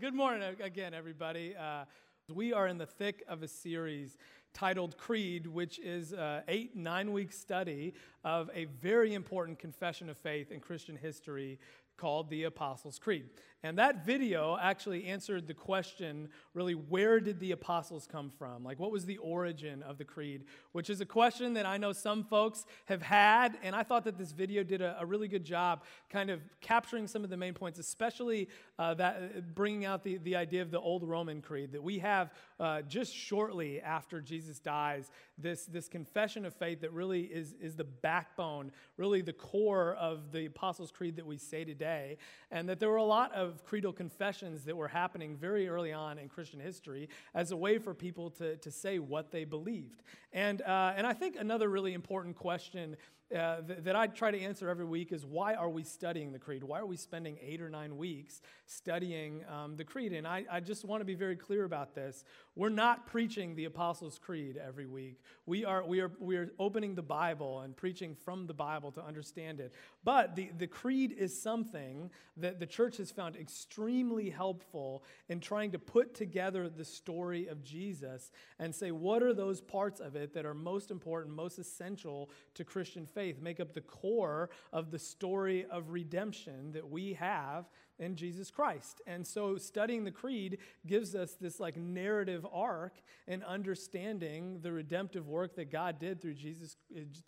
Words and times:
Good 0.00 0.14
morning 0.14 0.56
again, 0.62 0.94
everybody. 0.94 1.54
Uh, 1.54 1.84
we 2.32 2.54
are 2.54 2.66
in 2.68 2.78
the 2.78 2.86
thick 2.86 3.22
of 3.28 3.42
a 3.42 3.48
series 3.48 4.16
titled 4.54 4.96
Creed, 4.96 5.46
which 5.46 5.78
is 5.78 6.14
an 6.14 6.42
eight, 6.48 6.74
nine 6.74 7.12
week 7.12 7.34
study 7.34 7.92
of 8.24 8.48
a 8.54 8.64
very 8.64 9.12
important 9.12 9.58
confession 9.58 10.08
of 10.08 10.16
faith 10.16 10.52
in 10.52 10.58
Christian 10.58 10.96
history 10.96 11.58
called 11.98 12.30
the 12.30 12.44
Apostles' 12.44 12.98
Creed. 12.98 13.26
And 13.62 13.78
that 13.78 14.06
video 14.06 14.56
actually 14.60 15.04
answered 15.04 15.46
the 15.46 15.54
question 15.54 16.30
really, 16.54 16.74
where 16.74 17.20
did 17.20 17.38
the 17.40 17.52
apostles 17.52 18.08
come 18.10 18.30
from? 18.30 18.64
Like, 18.64 18.80
what 18.80 18.90
was 18.90 19.04
the 19.04 19.18
origin 19.18 19.82
of 19.82 19.98
the 19.98 20.04
creed? 20.04 20.44
Which 20.72 20.88
is 20.88 21.00
a 21.02 21.06
question 21.06 21.54
that 21.54 21.66
I 21.66 21.76
know 21.76 21.92
some 21.92 22.24
folks 22.24 22.64
have 22.86 23.02
had. 23.02 23.58
And 23.62 23.76
I 23.76 23.82
thought 23.82 24.04
that 24.04 24.16
this 24.16 24.32
video 24.32 24.62
did 24.62 24.80
a, 24.80 24.96
a 24.98 25.04
really 25.04 25.28
good 25.28 25.44
job 25.44 25.84
kind 26.08 26.30
of 26.30 26.40
capturing 26.62 27.06
some 27.06 27.22
of 27.22 27.28
the 27.28 27.36
main 27.36 27.52
points, 27.52 27.78
especially 27.78 28.48
uh, 28.78 28.94
that 28.94 29.54
bringing 29.54 29.84
out 29.84 30.04
the, 30.04 30.16
the 30.18 30.36
idea 30.36 30.62
of 30.62 30.70
the 30.70 30.80
old 30.80 31.04
Roman 31.04 31.42
creed 31.42 31.72
that 31.72 31.82
we 31.82 31.98
have 31.98 32.32
uh, 32.58 32.80
just 32.82 33.14
shortly 33.14 33.80
after 33.80 34.20
Jesus 34.20 34.58
dies, 34.58 35.10
this, 35.36 35.66
this 35.66 35.88
confession 35.88 36.46
of 36.46 36.54
faith 36.54 36.80
that 36.80 36.92
really 36.92 37.22
is, 37.22 37.54
is 37.60 37.76
the 37.76 37.84
backbone, 37.84 38.72
really 38.96 39.20
the 39.20 39.32
core 39.32 39.94
of 39.94 40.32
the 40.32 40.46
Apostles' 40.46 40.90
Creed 40.90 41.16
that 41.16 41.26
we 41.26 41.36
say 41.36 41.64
today. 41.64 42.16
And 42.50 42.68
that 42.68 42.80
there 42.80 42.90
were 42.90 42.96
a 42.96 43.04
lot 43.04 43.32
of 43.34 43.49
of 43.50 43.64
creedal 43.64 43.92
confessions 43.92 44.64
that 44.64 44.76
were 44.76 44.88
happening 44.88 45.36
very 45.36 45.68
early 45.68 45.92
on 45.92 46.18
in 46.18 46.28
Christian 46.28 46.60
history 46.60 47.08
as 47.34 47.50
a 47.50 47.56
way 47.56 47.78
for 47.78 47.92
people 47.92 48.30
to, 48.30 48.56
to 48.56 48.70
say 48.70 48.98
what 48.98 49.30
they 49.30 49.44
believed. 49.44 50.02
And, 50.32 50.62
uh, 50.62 50.94
and 50.96 51.06
I 51.06 51.12
think 51.12 51.36
another 51.38 51.68
really 51.68 51.92
important 51.92 52.36
question 52.36 52.96
uh, 53.34 53.60
th- 53.62 53.80
that 53.84 53.94
I 53.94 54.06
try 54.08 54.30
to 54.30 54.40
answer 54.40 54.68
every 54.68 54.84
week 54.84 55.12
is 55.12 55.24
why 55.24 55.54
are 55.54 55.68
we 55.68 55.84
studying 55.84 56.32
the 56.32 56.38
Creed? 56.38 56.64
Why 56.64 56.80
are 56.80 56.86
we 56.86 56.96
spending 56.96 57.38
eight 57.40 57.60
or 57.60 57.70
nine 57.70 57.96
weeks 57.96 58.40
studying 58.66 59.44
um, 59.48 59.76
the 59.76 59.84
Creed? 59.84 60.12
And 60.12 60.26
I, 60.26 60.44
I 60.50 60.60
just 60.60 60.84
want 60.84 61.00
to 61.00 61.04
be 61.04 61.14
very 61.14 61.36
clear 61.36 61.64
about 61.64 61.94
this. 61.94 62.24
We're 62.56 62.70
not 62.70 63.06
preaching 63.06 63.54
the 63.54 63.66
Apostles' 63.66 64.18
Creed 64.18 64.56
every 64.56 64.86
week. 64.86 65.20
We 65.46 65.64
are, 65.64 65.84
we 65.84 66.00
are, 66.00 66.10
we 66.18 66.36
are 66.36 66.50
opening 66.58 66.94
the 66.94 67.02
Bible 67.02 67.60
and 67.60 67.76
preaching 67.76 68.16
from 68.24 68.46
the 68.46 68.54
Bible 68.54 68.90
to 68.92 69.04
understand 69.04 69.60
it. 69.60 69.72
But 70.02 70.34
the, 70.34 70.50
the 70.58 70.66
Creed 70.66 71.14
is 71.16 71.40
something 71.40 72.10
that 72.36 72.58
the 72.58 72.66
church 72.66 72.96
has 72.96 73.10
found 73.10 73.36
extremely 73.36 74.30
helpful 74.30 75.04
in 75.28 75.38
trying 75.40 75.70
to 75.72 75.78
put 75.78 76.14
together 76.14 76.68
the 76.68 76.84
story 76.84 77.46
of 77.46 77.62
Jesus 77.62 78.32
and 78.58 78.74
say, 78.74 78.90
what 78.90 79.22
are 79.22 79.34
those 79.34 79.60
parts 79.60 80.00
of 80.00 80.16
it 80.16 80.34
that 80.34 80.44
are 80.44 80.54
most 80.54 80.90
important, 80.90 81.34
most 81.36 81.58
essential 81.58 82.30
to 82.54 82.64
Christian 82.64 83.06
faith? 83.06 83.19
Faith 83.20 83.42
make 83.42 83.60
up 83.60 83.74
the 83.74 83.82
core 83.82 84.48
of 84.72 84.90
the 84.90 84.98
story 84.98 85.66
of 85.70 85.90
redemption 85.90 86.72
that 86.72 86.88
we 86.88 87.12
have 87.12 87.66
in 88.00 88.16
Jesus 88.16 88.50
Christ. 88.50 89.00
And 89.06 89.24
so 89.24 89.56
studying 89.56 90.04
the 90.04 90.10
creed 90.10 90.58
gives 90.86 91.14
us 91.14 91.36
this 91.40 91.60
like 91.60 91.76
narrative 91.76 92.44
arc 92.52 92.94
in 93.28 93.42
understanding 93.44 94.58
the 94.62 94.72
redemptive 94.72 95.28
work 95.28 95.54
that 95.56 95.70
God 95.70 96.00
did 96.00 96.20
through 96.20 96.34
Jesus 96.34 96.76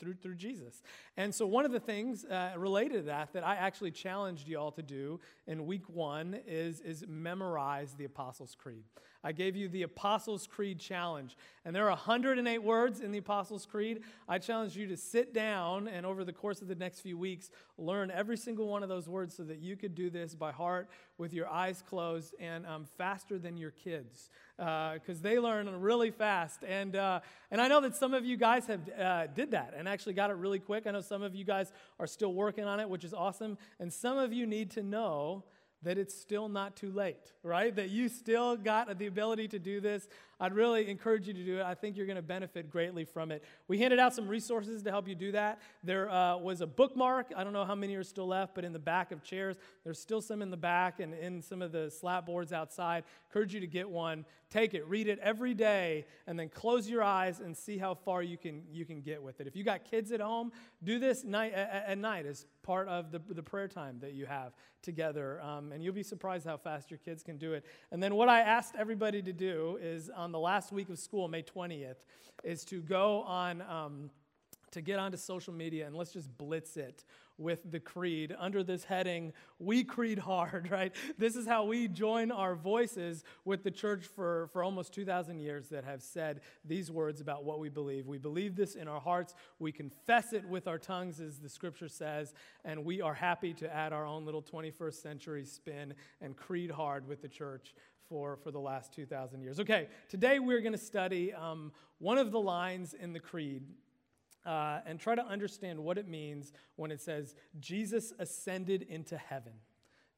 through 0.00 0.14
through 0.14 0.34
Jesus. 0.34 0.82
And 1.16 1.32
so 1.32 1.46
one 1.46 1.64
of 1.64 1.72
the 1.72 1.80
things 1.80 2.24
uh, 2.24 2.54
related 2.56 2.94
to 2.94 3.02
that 3.02 3.34
that 3.34 3.46
I 3.46 3.56
actually 3.56 3.92
challenged 3.92 4.48
y'all 4.48 4.72
to 4.72 4.82
do 4.82 5.20
in 5.46 5.66
week 5.66 5.88
1 5.88 6.40
is 6.46 6.80
is 6.80 7.04
memorize 7.06 7.94
the 7.94 8.06
Apostles' 8.06 8.56
Creed. 8.58 8.84
I 9.24 9.32
gave 9.32 9.54
you 9.54 9.68
the 9.68 9.82
Apostles' 9.82 10.48
Creed 10.48 10.80
challenge. 10.80 11.36
And 11.64 11.76
there 11.76 11.84
are 11.84 11.90
108 11.90 12.58
words 12.58 13.00
in 13.00 13.12
the 13.12 13.18
Apostles' 13.18 13.66
Creed. 13.66 14.02
I 14.28 14.38
challenge 14.38 14.76
you 14.76 14.88
to 14.88 14.96
sit 14.96 15.32
down 15.32 15.86
and 15.86 16.04
over 16.04 16.24
the 16.24 16.32
course 16.32 16.60
of 16.60 16.68
the 16.68 16.74
next 16.74 17.00
few 17.00 17.16
weeks 17.16 17.50
learn 17.82 18.10
every 18.10 18.36
single 18.36 18.68
one 18.68 18.82
of 18.82 18.88
those 18.88 19.08
words 19.08 19.36
so 19.36 19.42
that 19.44 19.58
you 19.58 19.76
could 19.76 19.94
do 19.94 20.10
this 20.10 20.34
by 20.34 20.52
heart 20.52 20.88
with 21.18 21.32
your 21.32 21.48
eyes 21.48 21.82
closed 21.88 22.34
and 22.40 22.66
um, 22.66 22.86
faster 22.96 23.38
than 23.38 23.56
your 23.56 23.70
kids 23.70 24.30
because 24.56 25.18
uh, 25.18 25.22
they 25.22 25.38
learn 25.38 25.68
really 25.80 26.10
fast. 26.10 26.64
And, 26.66 26.96
uh, 26.96 27.20
and 27.50 27.60
I 27.60 27.68
know 27.68 27.80
that 27.80 27.96
some 27.96 28.14
of 28.14 28.24
you 28.24 28.36
guys 28.36 28.66
have 28.66 28.80
uh, 28.98 29.26
did 29.26 29.50
that 29.52 29.74
and 29.76 29.88
actually 29.88 30.14
got 30.14 30.30
it 30.30 30.36
really 30.36 30.58
quick. 30.58 30.86
I 30.86 30.90
know 30.90 31.00
some 31.00 31.22
of 31.22 31.34
you 31.34 31.44
guys 31.44 31.72
are 31.98 32.06
still 32.06 32.32
working 32.32 32.64
on 32.64 32.80
it, 32.80 32.88
which 32.88 33.04
is 33.04 33.14
awesome. 33.14 33.58
And 33.80 33.92
some 33.92 34.18
of 34.18 34.32
you 34.32 34.46
need 34.46 34.70
to 34.72 34.82
know 34.82 35.44
that 35.82 35.98
it's 35.98 36.18
still 36.18 36.48
not 36.48 36.76
too 36.76 36.90
late, 36.90 37.32
right? 37.42 37.74
That 37.74 37.90
you 37.90 38.08
still 38.08 38.56
got 38.56 38.98
the 38.98 39.06
ability 39.06 39.48
to 39.48 39.58
do 39.58 39.80
this. 39.80 40.08
I'd 40.38 40.54
really 40.54 40.88
encourage 40.88 41.28
you 41.28 41.34
to 41.34 41.44
do 41.44 41.58
it. 41.58 41.62
I 41.62 41.74
think 41.74 41.96
you're 41.96 42.06
going 42.06 42.16
to 42.16 42.22
benefit 42.22 42.70
greatly 42.70 43.04
from 43.04 43.30
it. 43.30 43.44
We 43.68 43.78
handed 43.78 43.98
out 43.98 44.14
some 44.14 44.26
resources 44.26 44.82
to 44.82 44.90
help 44.90 45.06
you 45.06 45.14
do 45.14 45.32
that. 45.32 45.60
There 45.84 46.10
uh, 46.10 46.36
was 46.36 46.60
a 46.60 46.66
bookmark. 46.66 47.32
I 47.36 47.44
don't 47.44 47.52
know 47.52 47.64
how 47.64 47.74
many 47.74 47.94
are 47.96 48.04
still 48.04 48.26
left, 48.26 48.54
but 48.54 48.64
in 48.64 48.72
the 48.72 48.78
back 48.78 49.12
of 49.12 49.22
chairs, 49.22 49.56
there's 49.84 50.00
still 50.00 50.20
some 50.20 50.42
in 50.42 50.50
the 50.50 50.56
back 50.56 51.00
and 51.00 51.14
in 51.14 51.42
some 51.42 51.62
of 51.62 51.72
the 51.72 51.90
slat 51.90 52.26
boards 52.26 52.52
outside. 52.52 53.04
Encourage 53.28 53.54
you 53.54 53.60
to 53.60 53.66
get 53.66 53.88
one. 53.88 54.24
Take 54.52 54.74
it, 54.74 54.86
read 54.86 55.08
it 55.08 55.18
every 55.22 55.54
day, 55.54 56.04
and 56.26 56.38
then 56.38 56.50
close 56.50 56.86
your 56.86 57.02
eyes 57.02 57.40
and 57.40 57.56
see 57.56 57.78
how 57.78 57.94
far 57.94 58.22
you 58.22 58.36
can 58.36 58.64
you 58.70 58.84
can 58.84 59.00
get 59.00 59.22
with 59.22 59.40
it. 59.40 59.46
If 59.46 59.56
you 59.56 59.64
got 59.64 59.90
kids 59.90 60.12
at 60.12 60.20
home, 60.20 60.52
do 60.84 60.98
this 60.98 61.24
night 61.24 61.54
at, 61.54 61.84
at 61.88 61.96
night 61.96 62.26
as 62.26 62.44
part 62.62 62.86
of 62.86 63.12
the, 63.12 63.22
the 63.30 63.42
prayer 63.42 63.66
time 63.66 63.96
that 64.00 64.12
you 64.12 64.26
have 64.26 64.52
together, 64.82 65.40
um, 65.40 65.72
and 65.72 65.82
you'll 65.82 65.94
be 65.94 66.02
surprised 66.02 66.44
how 66.44 66.58
fast 66.58 66.90
your 66.90 66.98
kids 66.98 67.22
can 67.22 67.38
do 67.38 67.54
it. 67.54 67.64
And 67.92 68.02
then 68.02 68.14
what 68.14 68.28
I 68.28 68.40
asked 68.40 68.74
everybody 68.76 69.22
to 69.22 69.32
do 69.32 69.78
is 69.80 70.10
on 70.10 70.32
the 70.32 70.38
last 70.38 70.70
week 70.70 70.90
of 70.90 70.98
school, 70.98 71.28
May 71.28 71.42
20th, 71.42 72.04
is 72.44 72.62
to 72.66 72.82
go 72.82 73.22
on, 73.22 73.62
um, 73.62 74.10
to 74.72 74.82
get 74.82 74.98
onto 74.98 75.16
social 75.16 75.54
media 75.54 75.86
and 75.86 75.96
let's 75.96 76.12
just 76.12 76.36
blitz 76.36 76.76
it 76.76 77.04
with 77.38 77.70
the 77.70 77.80
creed 77.80 78.34
under 78.38 78.62
this 78.62 78.84
heading, 78.84 79.32
We 79.58 79.84
Creed 79.84 80.18
Hard, 80.18 80.70
right? 80.70 80.94
This 81.18 81.36
is 81.36 81.46
how 81.46 81.64
we 81.64 81.88
join 81.88 82.30
our 82.30 82.54
voices 82.54 83.24
with 83.44 83.62
the 83.64 83.70
church 83.70 84.06
for, 84.06 84.48
for 84.52 84.62
almost 84.62 84.92
2,000 84.92 85.38
years 85.38 85.68
that 85.68 85.84
have 85.84 86.02
said 86.02 86.40
these 86.64 86.90
words 86.90 87.20
about 87.20 87.44
what 87.44 87.58
we 87.58 87.68
believe. 87.68 88.06
We 88.06 88.18
believe 88.18 88.56
this 88.56 88.74
in 88.74 88.88
our 88.88 89.00
hearts, 89.00 89.34
we 89.58 89.72
confess 89.72 90.32
it 90.32 90.46
with 90.46 90.66
our 90.66 90.78
tongues, 90.78 91.20
as 91.20 91.38
the 91.38 91.48
scripture 91.48 91.88
says, 91.88 92.34
and 92.64 92.84
we 92.84 93.00
are 93.00 93.14
happy 93.14 93.54
to 93.54 93.74
add 93.74 93.92
our 93.92 94.06
own 94.06 94.24
little 94.24 94.42
21st 94.42 95.02
century 95.02 95.44
spin 95.44 95.94
and 96.20 96.36
creed 96.36 96.70
hard 96.70 97.06
with 97.06 97.22
the 97.22 97.28
church 97.28 97.74
for, 98.08 98.36
for 98.36 98.50
the 98.50 98.60
last 98.60 98.92
2,000 98.92 99.40
years. 99.40 99.58
Okay, 99.58 99.88
today 100.08 100.38
we're 100.38 100.60
going 100.60 100.72
to 100.72 100.78
study 100.78 101.32
um, 101.32 101.72
one 101.98 102.18
of 102.18 102.30
the 102.30 102.40
lines 102.40 102.94
in 102.94 103.12
the 103.12 103.20
Creed 103.20 103.62
uh, 104.44 104.80
and 104.86 104.98
try 104.98 105.14
to 105.14 105.24
understand 105.24 105.78
what 105.78 105.98
it 105.98 106.08
means 106.08 106.52
when 106.76 106.90
it 106.90 107.00
says, 107.00 107.34
Jesus 107.60 108.12
ascended 108.18 108.82
into 108.82 109.16
heaven. 109.16 109.52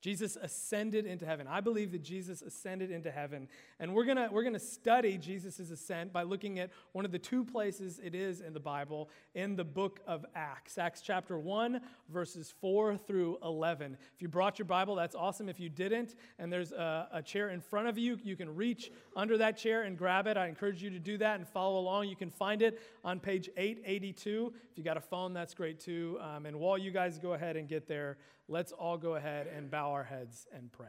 Jesus 0.05 0.37
ascended 0.37 1.07
into 1.07 1.25
heaven. 1.25 1.47
I 1.47 1.63
believe 1.63 1.91
that 1.93 2.03
Jesus 2.03 2.43
ascended 2.43 2.91
into 2.91 3.11
heaven. 3.11 3.49
And 3.81 3.95
we're 3.95 4.05
going 4.05 4.19
we're 4.31 4.45
to 4.51 4.59
study 4.59 5.17
Jesus' 5.17 5.71
ascent 5.71 6.13
by 6.13 6.25
looking 6.25 6.59
at 6.59 6.69
one 6.93 7.07
of 7.07 7.11
the 7.11 7.19
two 7.19 7.43
places 7.43 8.03
it 8.05 8.15
is 8.15 8.43
in 8.43 8.53
the 8.53 8.61
Bible 8.61 9.09
in 9.35 9.57
the 9.57 9.65
book 9.65 10.01
of 10.07 10.27
Acts. 10.35 10.77
Acts 10.77 11.01
chapter 11.01 11.39
1, 11.39 11.81
verses 12.11 12.53
4 12.61 12.99
through 12.99 13.39
11. 13.43 13.97
If 14.15 14.21
you 14.21 14.29
brought 14.29 14.59
your 14.59 14.67
Bible, 14.67 14.95
that's 14.95 15.15
awesome. 15.15 15.49
If 15.49 15.59
you 15.59 15.71
didn't, 15.71 16.17
and 16.39 16.53
there's 16.53 16.73
a, 16.73 17.09
a 17.11 17.23
chair 17.23 17.49
in 17.49 17.63
front 17.63 17.89
of 17.89 17.97
you, 17.97 18.19
you 18.23 18.37
can 18.37 18.55
reach 18.55 18.93
under 19.17 19.39
that 19.39 19.57
chair 19.57 19.85
and 19.85 19.97
grab 19.97 20.27
it. 20.27 20.37
I 20.37 20.49
encourage 20.49 20.83
you 20.83 20.91
to 20.91 20.99
do 20.99 21.17
that 21.17 21.37
and 21.37 21.49
follow 21.49 21.81
along. 21.81 22.09
You 22.09 22.17
can 22.17 22.29
find 22.29 22.61
it 22.61 22.79
on 23.07 23.21
page 23.21 23.49
882. 23.57 24.53
If 24.71 24.77
you 24.77 24.85
got 24.85 24.99
a 24.99 25.01
phone, 25.01 25.33
that's 25.33 25.55
great 25.55 25.81
too. 25.81 26.19
Um, 26.21 26.45
and 26.45 26.61
while 26.61 26.77
you 26.77 26.91
guys 26.91 27.19
go 27.19 27.33
ahead 27.33 27.57
and 27.57 27.67
get 27.67 27.89
there, 27.89 28.19
let's 28.49 28.73
all 28.73 28.99
go 28.99 29.15
ahead 29.15 29.47
and 29.47 29.71
bow 29.71 29.93
our 29.93 30.05
heads 30.05 30.47
and 30.55 30.71
pray. 30.71 30.89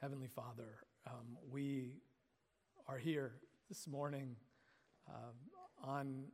Heavenly 0.00 0.28
Father, 0.28 0.78
um, 1.06 1.36
we 1.50 1.96
are 2.88 2.96
here 2.96 3.32
this 3.68 3.86
morning 3.86 4.34
uh, 5.08 5.86
on, 5.86 6.24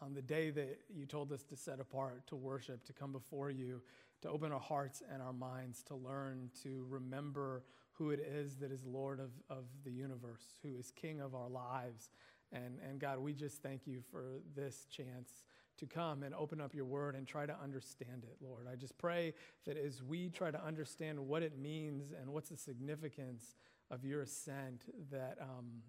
on 0.00 0.14
the 0.14 0.22
day 0.22 0.50
that 0.50 0.78
you 0.88 1.04
told 1.04 1.30
us 1.30 1.42
to 1.44 1.56
set 1.56 1.80
apart, 1.80 2.26
to 2.28 2.36
worship, 2.36 2.82
to 2.86 2.94
come 2.94 3.12
before 3.12 3.50
you, 3.50 3.82
to 4.22 4.30
open 4.30 4.52
our 4.52 4.60
hearts 4.60 5.02
and 5.12 5.20
our 5.20 5.34
minds, 5.34 5.82
to 5.82 5.94
learn, 5.94 6.50
to 6.62 6.86
remember 6.88 7.62
who 7.92 8.10
it 8.10 8.20
is 8.20 8.56
that 8.56 8.72
is 8.72 8.84
Lord 8.86 9.20
of, 9.20 9.30
of 9.50 9.64
the 9.84 9.92
universe, 9.92 10.56
who 10.62 10.74
is 10.74 10.90
King 10.90 11.20
of 11.20 11.34
our 11.34 11.48
lives, 11.48 12.08
and, 12.54 12.78
and 12.88 13.00
God, 13.00 13.18
we 13.18 13.34
just 13.34 13.62
thank 13.62 13.86
you 13.86 14.00
for 14.10 14.40
this 14.54 14.86
chance 14.90 15.42
to 15.78 15.86
come 15.86 16.22
and 16.22 16.34
open 16.34 16.60
up 16.60 16.72
your 16.72 16.84
word 16.84 17.16
and 17.16 17.26
try 17.26 17.46
to 17.46 17.56
understand 17.60 18.22
it, 18.22 18.36
Lord. 18.40 18.66
I 18.70 18.76
just 18.76 18.96
pray 18.96 19.34
that 19.66 19.76
as 19.76 20.02
we 20.02 20.28
try 20.28 20.52
to 20.52 20.64
understand 20.64 21.18
what 21.18 21.42
it 21.42 21.58
means 21.58 22.12
and 22.12 22.30
what's 22.32 22.50
the 22.50 22.56
significance 22.56 23.56
of 23.90 24.04
your 24.04 24.22
ascent, 24.22 24.84
that, 25.10 25.36
um, 25.40 25.82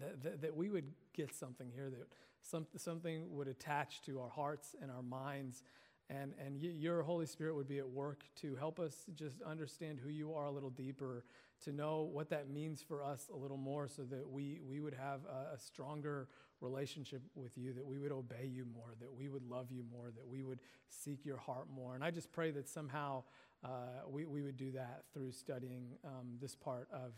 that, 0.00 0.22
that, 0.22 0.42
that, 0.42 0.56
we 0.56 0.68
would 0.68 0.92
get 1.14 1.32
something 1.32 1.70
here, 1.72 1.90
that 1.90 2.08
some, 2.42 2.66
something 2.76 3.32
would 3.34 3.46
attach 3.46 4.02
to 4.02 4.20
our 4.20 4.28
hearts 4.28 4.74
and 4.82 4.90
our 4.90 5.02
minds, 5.02 5.62
and, 6.10 6.34
and 6.44 6.58
your 6.60 7.02
Holy 7.02 7.26
Spirit 7.26 7.54
would 7.54 7.68
be 7.68 7.78
at 7.78 7.88
work 7.88 8.24
to 8.40 8.56
help 8.56 8.80
us 8.80 9.06
just 9.14 9.42
understand 9.42 10.00
who 10.02 10.10
you 10.10 10.34
are 10.34 10.46
a 10.46 10.50
little 10.50 10.70
deeper 10.70 11.24
to 11.64 11.72
know 11.72 12.08
what 12.12 12.30
that 12.30 12.50
means 12.50 12.82
for 12.82 13.02
us 13.02 13.30
a 13.32 13.36
little 13.36 13.56
more 13.56 13.88
so 13.88 14.02
that 14.02 14.28
we, 14.28 14.60
we 14.66 14.80
would 14.80 14.94
have 14.94 15.20
a, 15.24 15.54
a 15.54 15.58
stronger 15.58 16.28
relationship 16.60 17.22
with 17.34 17.56
you, 17.56 17.72
that 17.72 17.86
we 17.86 17.98
would 17.98 18.12
obey 18.12 18.48
you 18.50 18.64
more, 18.64 18.94
that 19.00 19.12
we 19.12 19.28
would 19.28 19.48
love 19.48 19.70
you 19.70 19.84
more, 19.92 20.10
that 20.14 20.26
we 20.26 20.42
would 20.42 20.60
seek 20.88 21.24
your 21.24 21.36
heart 21.36 21.66
more. 21.74 21.94
And 21.94 22.02
I 22.02 22.10
just 22.10 22.32
pray 22.32 22.50
that 22.52 22.68
somehow 22.68 23.22
uh, 23.64 23.68
we, 24.08 24.24
we 24.24 24.42
would 24.42 24.56
do 24.56 24.72
that 24.72 25.04
through 25.12 25.32
studying 25.32 25.86
um, 26.04 26.36
this 26.40 26.54
part 26.54 26.88
of, 26.92 27.12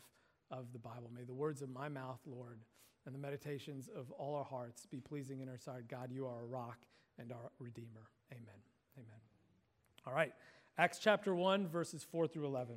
of 0.51 0.73
the 0.73 0.79
Bible. 0.79 1.11
May 1.15 1.25
the 1.25 1.35
words 1.35 1.63
of 1.63 1.71
my 1.71 1.89
mouth, 1.89 2.21
Lord, 2.27 2.61
and 3.07 3.15
the 3.15 3.19
meditations 3.19 3.89
of 3.95 4.11
all 4.13 4.35
our 4.35 4.45
hearts 4.45 4.87
be 4.87 5.01
pleasing 5.01 5.41
in 5.41 5.49
our 5.49 5.59
sight. 5.59 5.89
God, 5.89 6.11
you 6.13 6.27
are 6.27 6.41
a 6.43 6.47
rock 6.47 6.79
and 7.19 7.33
our 7.33 7.51
Redeemer. 7.59 8.09
Amen. 8.33 8.61
Amen. 8.97 9.21
All 10.07 10.13
right. 10.13 10.33
Acts 10.79 10.99
chapter 10.99 11.35
1, 11.35 11.69
verses 11.69 12.05
4 12.11 12.27
through 12.27 12.47
11. 12.47 12.77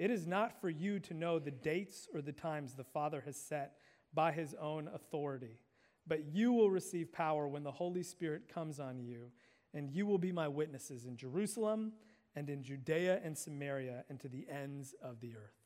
It 0.00 0.10
is 0.10 0.26
not 0.26 0.58
for 0.58 0.70
you 0.70 0.98
to 1.00 1.12
know 1.12 1.38
the 1.38 1.50
dates 1.50 2.08
or 2.14 2.22
the 2.22 2.32
times 2.32 2.72
the 2.72 2.84
Father 2.84 3.22
has 3.26 3.36
set 3.36 3.74
by 4.14 4.32
his 4.32 4.54
own 4.58 4.88
authority, 4.94 5.60
but 6.06 6.24
you 6.24 6.54
will 6.54 6.70
receive 6.70 7.12
power 7.12 7.46
when 7.46 7.64
the 7.64 7.70
Holy 7.70 8.02
Spirit 8.02 8.48
comes 8.48 8.80
on 8.80 8.98
you, 8.98 9.30
and 9.74 9.90
you 9.90 10.06
will 10.06 10.16
be 10.16 10.32
my 10.32 10.48
witnesses 10.48 11.04
in 11.04 11.18
Jerusalem 11.18 11.92
and 12.34 12.48
in 12.48 12.62
Judea 12.62 13.20
and 13.22 13.36
Samaria 13.36 14.06
and 14.08 14.18
to 14.20 14.28
the 14.28 14.46
ends 14.48 14.94
of 15.02 15.20
the 15.20 15.36
earth. 15.36 15.60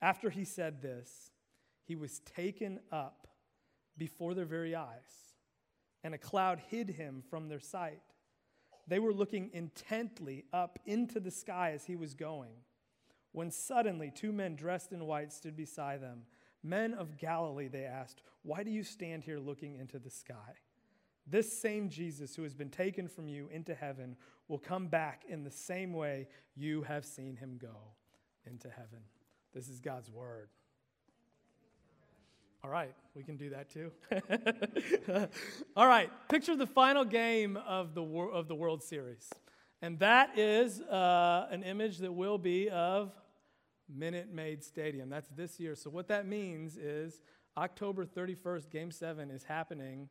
After 0.00 0.30
he 0.30 0.46
said 0.46 0.80
this, 0.80 1.30
he 1.84 1.96
was 1.96 2.20
taken 2.20 2.80
up 2.90 3.28
before 3.98 4.32
their 4.32 4.46
very 4.46 4.74
eyes, 4.74 5.34
and 6.02 6.14
a 6.14 6.18
cloud 6.18 6.62
hid 6.70 6.88
him 6.88 7.22
from 7.28 7.50
their 7.50 7.60
sight. 7.60 8.00
They 8.88 9.00
were 9.00 9.12
looking 9.12 9.50
intently 9.52 10.46
up 10.50 10.78
into 10.86 11.20
the 11.20 11.30
sky 11.30 11.72
as 11.72 11.84
he 11.84 11.94
was 11.94 12.14
going, 12.14 12.54
when 13.34 13.50
suddenly 13.50 14.12
two 14.14 14.32
men 14.32 14.54
dressed 14.54 14.92
in 14.92 15.04
white 15.04 15.32
stood 15.32 15.56
beside 15.56 16.00
them. 16.00 16.22
Men 16.62 16.94
of 16.94 17.18
Galilee, 17.18 17.66
they 17.66 17.84
asked, 17.84 18.22
Why 18.42 18.62
do 18.62 18.70
you 18.70 18.84
stand 18.84 19.24
here 19.24 19.40
looking 19.40 19.74
into 19.74 19.98
the 19.98 20.08
sky? 20.08 20.54
This 21.26 21.52
same 21.52 21.88
Jesus 21.88 22.36
who 22.36 22.44
has 22.44 22.54
been 22.54 22.70
taken 22.70 23.08
from 23.08 23.26
you 23.26 23.48
into 23.52 23.74
heaven 23.74 24.14
will 24.46 24.58
come 24.58 24.86
back 24.86 25.24
in 25.28 25.42
the 25.42 25.50
same 25.50 25.92
way 25.92 26.28
you 26.54 26.82
have 26.82 27.04
seen 27.04 27.34
him 27.34 27.58
go 27.60 27.76
into 28.46 28.70
heaven. 28.70 29.00
This 29.52 29.68
is 29.68 29.80
God's 29.80 30.10
word. 30.10 30.48
All 32.62 32.70
right, 32.70 32.94
we 33.16 33.24
can 33.24 33.36
do 33.36 33.50
that 33.50 33.68
too. 33.68 33.90
All 35.76 35.88
right, 35.88 36.08
picture 36.28 36.54
the 36.54 36.68
final 36.68 37.04
game 37.04 37.56
of 37.56 37.94
the, 37.94 38.02
of 38.04 38.46
the 38.46 38.54
World 38.54 38.82
Series. 38.82 39.28
And 39.82 39.98
that 39.98 40.38
is 40.38 40.80
uh, 40.82 41.48
an 41.50 41.64
image 41.64 41.98
that 41.98 42.12
will 42.12 42.38
be 42.38 42.70
of 42.70 43.12
Minute 43.88 44.32
Maid 44.32 44.62
Stadium. 44.64 45.08
That's 45.08 45.28
this 45.28 45.60
year. 45.60 45.74
So, 45.74 45.90
what 45.90 46.08
that 46.08 46.26
means 46.26 46.76
is 46.76 47.20
October 47.56 48.04
31st, 48.04 48.70
Game 48.70 48.90
7 48.90 49.30
is 49.30 49.44
happening 49.44 50.08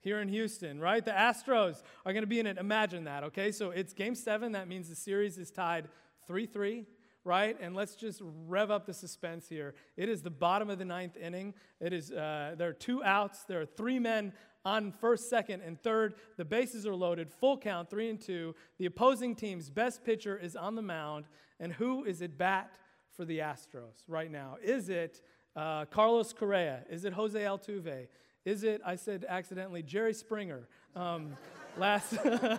here 0.00 0.20
in 0.20 0.28
Houston, 0.28 0.80
right? 0.80 1.04
The 1.04 1.10
Astros 1.12 1.82
are 2.04 2.12
going 2.12 2.22
to 2.22 2.28
be 2.28 2.40
in 2.40 2.46
it. 2.46 2.58
Imagine 2.58 3.04
that, 3.04 3.24
okay? 3.24 3.50
So, 3.52 3.70
it's 3.70 3.92
Game 3.92 4.14
7. 4.14 4.52
That 4.52 4.68
means 4.68 4.88
the 4.88 4.94
series 4.94 5.38
is 5.38 5.50
tied 5.50 5.88
3 6.26 6.46
3 6.46 6.86
right? 7.24 7.56
And 7.58 7.74
let's 7.74 7.94
just 7.94 8.20
rev 8.22 8.70
up 8.70 8.86
the 8.86 8.92
suspense 8.92 9.48
here. 9.48 9.74
It 9.96 10.08
is 10.08 10.22
the 10.22 10.30
bottom 10.30 10.68
of 10.68 10.78
the 10.78 10.84
ninth 10.84 11.16
inning. 11.16 11.54
It 11.80 11.92
is 11.92 12.12
uh, 12.12 12.54
there 12.56 12.68
are 12.68 12.74
two 12.74 13.02
outs. 13.02 13.44
There 13.44 13.60
are 13.60 13.66
three 13.66 13.98
men 13.98 14.32
on 14.64 14.92
first, 14.92 15.28
second, 15.28 15.62
and 15.62 15.80
third. 15.80 16.14
The 16.36 16.44
bases 16.44 16.86
are 16.86 16.94
loaded, 16.94 17.30
full 17.30 17.58
count, 17.58 17.90
three 17.90 18.08
and 18.08 18.20
two. 18.20 18.54
The 18.78 18.86
opposing 18.86 19.34
team's 19.34 19.70
best 19.70 20.04
pitcher 20.04 20.36
is 20.36 20.56
on 20.56 20.74
the 20.74 20.82
mound, 20.82 21.26
and 21.60 21.72
who 21.72 22.04
is 22.04 22.22
at 22.22 22.38
bat 22.38 22.74
for 23.16 23.24
the 23.24 23.38
Astros 23.38 24.02
right 24.08 24.30
now? 24.30 24.56
Is 24.62 24.88
it 24.88 25.22
uh, 25.56 25.84
Carlos 25.86 26.32
Correa? 26.32 26.84
Is 26.90 27.04
it 27.04 27.12
Jose 27.12 27.38
Altuve? 27.38 28.08
Is 28.44 28.62
it, 28.62 28.80
I 28.84 28.96
said 28.96 29.24
accidentally, 29.28 29.82
Jerry 29.82 30.14
Springer? 30.14 30.68
Um, 30.94 31.36
last, 31.78 32.14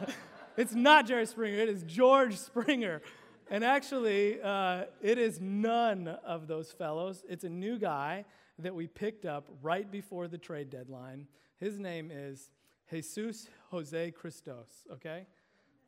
it's 0.57 0.73
not 0.73 1.05
Jerry 1.05 1.25
Springer, 1.25 1.57
it 1.57 1.69
is 1.69 1.83
George 1.83 2.37
Springer. 2.37 3.01
And 3.49 3.63
actually, 3.63 4.41
uh, 4.41 4.85
it 5.01 5.19
is 5.19 5.39
none 5.39 6.07
of 6.07 6.47
those 6.47 6.71
fellows. 6.71 7.23
It's 7.29 7.43
a 7.43 7.49
new 7.49 7.77
guy 7.77 8.25
that 8.59 8.73
we 8.73 8.87
picked 8.87 9.25
up 9.25 9.47
right 9.61 9.89
before 9.91 10.27
the 10.27 10.37
trade 10.37 10.69
deadline. 10.69 11.27
His 11.57 11.77
name 11.77 12.09
is 12.11 12.49
Jesus 12.89 13.47
Jose 13.69 14.11
Christos, 14.11 14.85
okay? 14.91 15.27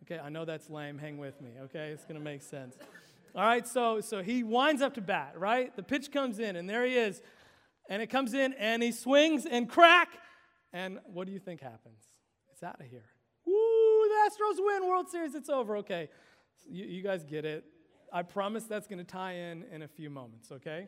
Okay, 0.04 0.19
I 0.19 0.30
know 0.30 0.46
that's 0.46 0.69
lame. 0.69 0.98
Hang 0.98 1.18
with 1.18 1.42
me, 1.42 1.52
okay? 1.64 1.90
It's 1.90 2.04
going 2.04 2.19
to 2.19 2.24
make 2.24 2.44
sense. 2.44 2.78
All 3.35 3.44
right, 3.44 3.68
so, 3.68 4.01
so 4.01 4.24
he 4.24 4.44
winds 4.44 4.81
up 4.81 4.94
to 4.95 5.01
bat, 5.01 5.33
right? 5.38 5.75
The 5.75 5.83
pitch 5.83 6.12
comes 6.12 6.39
in, 6.39 6.56
and 6.56 6.69
there 6.69 6.85
he 6.85 6.95
is. 6.95 7.21
And 7.89 8.01
it 8.01 8.07
comes 8.07 8.33
in, 8.33 8.53
and 8.53 8.81
he 8.81 8.91
swings, 8.91 9.45
and 9.45 9.69
crack. 9.69 10.09
And 10.74 11.00
what 11.06 11.27
do 11.27 11.33
you 11.33 11.39
think 11.39 11.62
happens? 11.62 12.01
It's 12.51 12.63
out 12.63 12.79
of 12.79 12.88
here. 12.88 13.06
Woo, 13.45 13.53
the 13.53 14.29
Astros 14.29 14.57
win 14.57 14.88
World 14.88 15.09
Series. 15.09 15.35
It's 15.35 15.50
over. 15.50 15.77
Okay. 15.77 16.09
You, 16.69 16.85
you 16.85 17.03
guys 17.03 17.24
get 17.24 17.45
it. 17.45 17.63
I 18.12 18.24
promise 18.24 18.63
that's 18.63 18.88
going 18.88 19.00
to 19.00 19.06
tie 19.06 19.33
in 19.33 19.63
in 19.71 19.81
a 19.81 19.88
few 19.88 20.09
moments, 20.09 20.51
okay? 20.51 20.88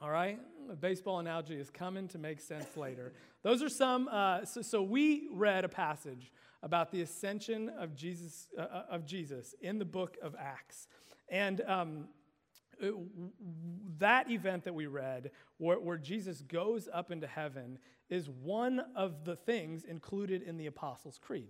All 0.00 0.10
right? 0.10 0.38
The 0.68 0.76
baseball 0.76 1.18
analogy 1.18 1.56
is 1.56 1.70
coming 1.70 2.08
to 2.08 2.18
make 2.18 2.40
sense 2.40 2.76
later. 2.76 3.12
Those 3.42 3.62
are 3.62 3.68
some, 3.68 4.08
uh, 4.10 4.44
so, 4.44 4.62
so, 4.62 4.82
we 4.82 5.28
read 5.32 5.64
a 5.64 5.68
passage 5.68 6.32
about 6.62 6.90
the 6.90 7.02
ascension 7.02 7.70
of 7.78 7.94
Jesus, 7.94 8.48
uh, 8.58 8.62
uh 8.62 8.82
of 8.90 9.04
Jesus 9.04 9.54
in 9.60 9.78
the 9.78 9.84
book 9.84 10.16
of 10.22 10.34
Acts. 10.38 10.88
And 11.28 11.60
um, 11.62 12.08
uh, 12.82 12.88
that 13.98 14.30
event 14.30 14.64
that 14.64 14.74
we 14.74 14.86
read, 14.86 15.30
where, 15.58 15.80
where 15.80 15.98
Jesus 15.98 16.42
goes 16.42 16.88
up 16.92 17.10
into 17.10 17.26
heaven, 17.26 17.78
is 18.08 18.28
one 18.28 18.82
of 18.94 19.24
the 19.24 19.36
things 19.36 19.84
included 19.84 20.42
in 20.42 20.56
the 20.56 20.66
Apostles' 20.66 21.18
Creed. 21.18 21.48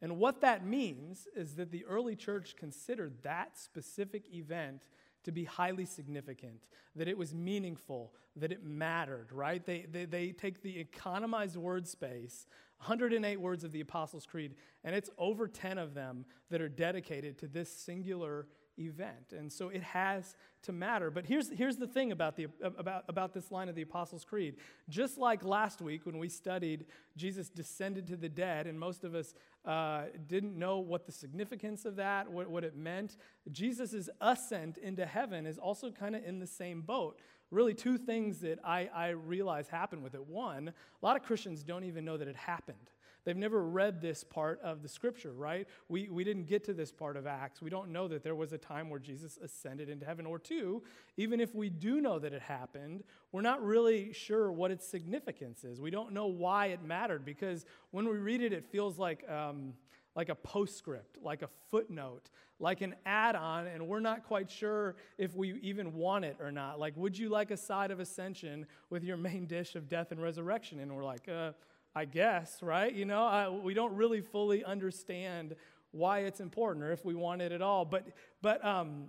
And 0.00 0.18
what 0.18 0.40
that 0.40 0.66
means 0.66 1.28
is 1.36 1.54
that 1.56 1.70
the 1.70 1.84
early 1.84 2.16
church 2.16 2.56
considered 2.56 3.22
that 3.22 3.56
specific 3.56 4.34
event 4.34 4.82
to 5.24 5.30
be 5.30 5.44
highly 5.44 5.84
significant, 5.84 6.60
that 6.96 7.06
it 7.06 7.16
was 7.16 7.32
meaningful, 7.32 8.12
that 8.34 8.50
it 8.50 8.64
mattered, 8.64 9.28
right? 9.30 9.64
They, 9.64 9.86
they, 9.90 10.04
they 10.04 10.32
take 10.32 10.62
the 10.62 10.80
economized 10.80 11.56
word 11.56 11.86
space, 11.86 12.46
108 12.78 13.40
words 13.40 13.62
of 13.62 13.70
the 13.70 13.80
Apostles' 13.80 14.26
Creed, 14.26 14.56
and 14.82 14.96
it's 14.96 15.10
over 15.18 15.46
10 15.46 15.78
of 15.78 15.94
them 15.94 16.24
that 16.50 16.60
are 16.60 16.68
dedicated 16.68 17.38
to 17.38 17.46
this 17.46 17.72
singular 17.72 18.48
event. 18.78 19.32
And 19.36 19.52
so 19.52 19.68
it 19.68 19.82
has 19.82 20.36
to 20.62 20.72
matter. 20.72 21.10
But 21.10 21.26
here's, 21.26 21.50
here's 21.50 21.76
the 21.76 21.86
thing 21.86 22.12
about, 22.12 22.36
the, 22.36 22.46
about, 22.62 23.04
about 23.08 23.34
this 23.34 23.50
line 23.50 23.68
of 23.68 23.74
the 23.74 23.82
Apostles' 23.82 24.24
Creed. 24.24 24.56
Just 24.88 25.18
like 25.18 25.44
last 25.44 25.82
week 25.82 26.06
when 26.06 26.18
we 26.18 26.28
studied 26.28 26.86
Jesus 27.16 27.48
descended 27.48 28.06
to 28.08 28.16
the 28.16 28.28
dead, 28.28 28.66
and 28.66 28.78
most 28.78 29.04
of 29.04 29.14
us 29.14 29.34
uh, 29.64 30.04
didn't 30.26 30.58
know 30.58 30.78
what 30.78 31.06
the 31.06 31.12
significance 31.12 31.84
of 31.84 31.96
that, 31.96 32.30
what, 32.30 32.48
what 32.48 32.64
it 32.64 32.76
meant, 32.76 33.16
Jesus' 33.50 34.08
ascent 34.20 34.78
into 34.78 35.04
heaven 35.04 35.46
is 35.46 35.58
also 35.58 35.90
kind 35.90 36.16
of 36.16 36.24
in 36.24 36.38
the 36.38 36.46
same 36.46 36.82
boat. 36.82 37.18
Really, 37.50 37.74
two 37.74 37.98
things 37.98 38.38
that 38.40 38.60
I, 38.64 38.88
I 38.94 39.08
realize 39.08 39.68
happened 39.68 40.02
with 40.02 40.14
it. 40.14 40.26
One, 40.26 40.68
a 40.68 41.06
lot 41.06 41.16
of 41.16 41.22
Christians 41.22 41.62
don't 41.62 41.84
even 41.84 42.02
know 42.02 42.16
that 42.16 42.26
it 42.26 42.36
happened. 42.36 42.78
They've 43.24 43.36
never 43.36 43.62
read 43.62 44.00
this 44.00 44.24
part 44.24 44.60
of 44.62 44.82
the 44.82 44.88
scripture, 44.88 45.32
right? 45.32 45.68
We, 45.88 46.08
we 46.08 46.24
didn't 46.24 46.46
get 46.46 46.64
to 46.64 46.74
this 46.74 46.90
part 46.90 47.16
of 47.16 47.26
Acts. 47.26 47.62
We 47.62 47.70
don't 47.70 47.90
know 47.90 48.08
that 48.08 48.22
there 48.22 48.34
was 48.34 48.52
a 48.52 48.58
time 48.58 48.90
where 48.90 48.98
Jesus 48.98 49.38
ascended 49.42 49.88
into 49.88 50.04
heaven. 50.04 50.26
Or 50.26 50.38
two, 50.38 50.82
even 51.16 51.40
if 51.40 51.54
we 51.54 51.68
do 51.68 52.00
know 52.00 52.18
that 52.18 52.32
it 52.32 52.42
happened, 52.42 53.04
we're 53.30 53.42
not 53.42 53.64
really 53.64 54.12
sure 54.12 54.50
what 54.50 54.70
its 54.70 54.86
significance 54.86 55.64
is. 55.64 55.80
We 55.80 55.90
don't 55.90 56.12
know 56.12 56.26
why 56.26 56.66
it 56.66 56.82
mattered 56.82 57.24
because 57.24 57.64
when 57.90 58.08
we 58.08 58.16
read 58.16 58.42
it, 58.42 58.52
it 58.52 58.64
feels 58.64 58.98
like. 58.98 59.28
Um, 59.30 59.74
like 60.14 60.28
a 60.28 60.34
postscript, 60.34 61.16
like 61.22 61.42
a 61.42 61.48
footnote, 61.70 62.30
like 62.58 62.82
an 62.82 62.94
add 63.06 63.34
on, 63.34 63.66
and 63.66 63.86
we're 63.88 64.00
not 64.00 64.24
quite 64.26 64.50
sure 64.50 64.94
if 65.18 65.34
we 65.34 65.54
even 65.62 65.94
want 65.94 66.24
it 66.24 66.36
or 66.38 66.52
not. 66.52 66.78
Like, 66.78 66.96
would 66.96 67.16
you 67.16 67.28
like 67.28 67.50
a 67.50 67.56
side 67.56 67.90
of 67.90 67.98
ascension 67.98 68.66
with 68.90 69.04
your 69.04 69.16
main 69.16 69.46
dish 69.46 69.74
of 69.74 69.88
death 69.88 70.12
and 70.12 70.22
resurrection? 70.22 70.80
And 70.80 70.94
we're 70.94 71.04
like, 71.04 71.28
uh, 71.28 71.52
I 71.94 72.04
guess, 72.06 72.62
right? 72.62 72.92
You 72.92 73.04
know, 73.04 73.24
I, 73.24 73.48
we 73.48 73.74
don't 73.74 73.94
really 73.94 74.20
fully 74.20 74.64
understand 74.64 75.56
why 75.90 76.20
it's 76.20 76.40
important 76.40 76.84
or 76.84 76.92
if 76.92 77.04
we 77.04 77.14
want 77.14 77.42
it 77.42 77.52
at 77.52 77.60
all. 77.60 77.84
But, 77.84 78.06
but 78.40 78.64
um, 78.64 79.08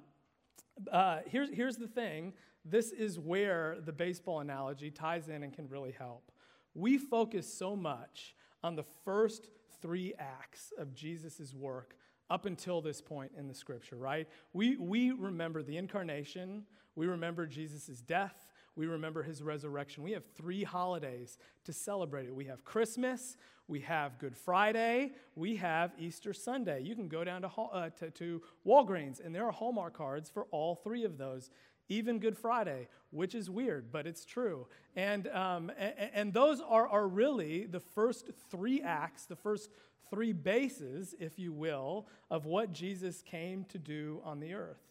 uh, 0.91 1.19
here's, 1.25 1.49
here's 1.49 1.77
the 1.77 1.87
thing 1.87 2.33
this 2.65 2.91
is 2.91 3.19
where 3.19 3.77
the 3.85 3.91
baseball 3.91 4.39
analogy 4.39 4.89
ties 4.89 5.27
in 5.27 5.43
and 5.43 5.53
can 5.53 5.67
really 5.67 5.91
help. 5.91 6.31
we 6.73 6.97
focus 6.97 7.51
so 7.51 7.75
much 7.75 8.35
on 8.63 8.75
the 8.75 8.85
first 9.03 9.49
three 9.81 10.13
acts 10.17 10.71
of 10.77 10.93
Jesus' 10.93 11.53
work 11.53 11.97
up 12.29 12.45
until 12.45 12.81
this 12.81 13.01
point 13.01 13.31
in 13.37 13.47
the 13.47 13.53
scripture, 13.53 13.97
right? 13.97 14.27
We, 14.53 14.77
we 14.77 15.11
remember 15.11 15.61
the 15.61 15.77
incarnation, 15.77 16.63
we 16.95 17.05
remember 17.05 17.45
Jesus' 17.45 18.01
death, 18.01 18.47
we 18.75 18.87
remember 18.87 19.23
his 19.23 19.41
resurrection. 19.41 20.03
We 20.03 20.11
have 20.13 20.23
three 20.35 20.63
holidays 20.63 21.37
to 21.65 21.73
celebrate 21.73 22.25
it. 22.25 22.35
We 22.35 22.45
have 22.45 22.63
Christmas, 22.63 23.37
we 23.67 23.81
have 23.81 24.17
Good 24.19 24.35
Friday, 24.35 25.11
we 25.35 25.55
have 25.57 25.93
Easter 25.99 26.33
Sunday. 26.33 26.81
You 26.81 26.95
can 26.95 27.07
go 27.07 27.23
down 27.23 27.43
to, 27.43 27.47
uh, 27.47 27.89
to, 27.91 28.11
to 28.11 28.41
Walgreens, 28.65 29.23
and 29.23 29.33
there 29.33 29.45
are 29.45 29.51
Hallmark 29.51 29.95
cards 29.95 30.29
for 30.29 30.45
all 30.51 30.75
three 30.75 31.03
of 31.03 31.17
those 31.17 31.49
even 31.89 32.19
Good 32.19 32.37
Friday, 32.37 32.87
which 33.11 33.35
is 33.35 33.49
weird, 33.49 33.91
but 33.91 34.07
it's 34.07 34.25
true. 34.25 34.67
And, 34.95 35.27
um, 35.27 35.71
and, 35.77 35.93
and, 36.13 36.33
those 36.33 36.61
are, 36.61 36.87
are 36.87 37.07
really 37.07 37.65
the 37.65 37.79
first 37.79 38.29
three 38.49 38.81
acts, 38.81 39.25
the 39.25 39.35
first 39.35 39.69
three 40.09 40.33
bases, 40.33 41.13
if 41.19 41.37
you 41.37 41.51
will, 41.51 42.07
of 42.31 42.45
what 42.45 42.71
Jesus 42.71 43.21
came 43.21 43.65
to 43.65 43.77
do 43.77 44.21
on 44.23 44.39
the 44.39 44.53
earth. 44.53 44.81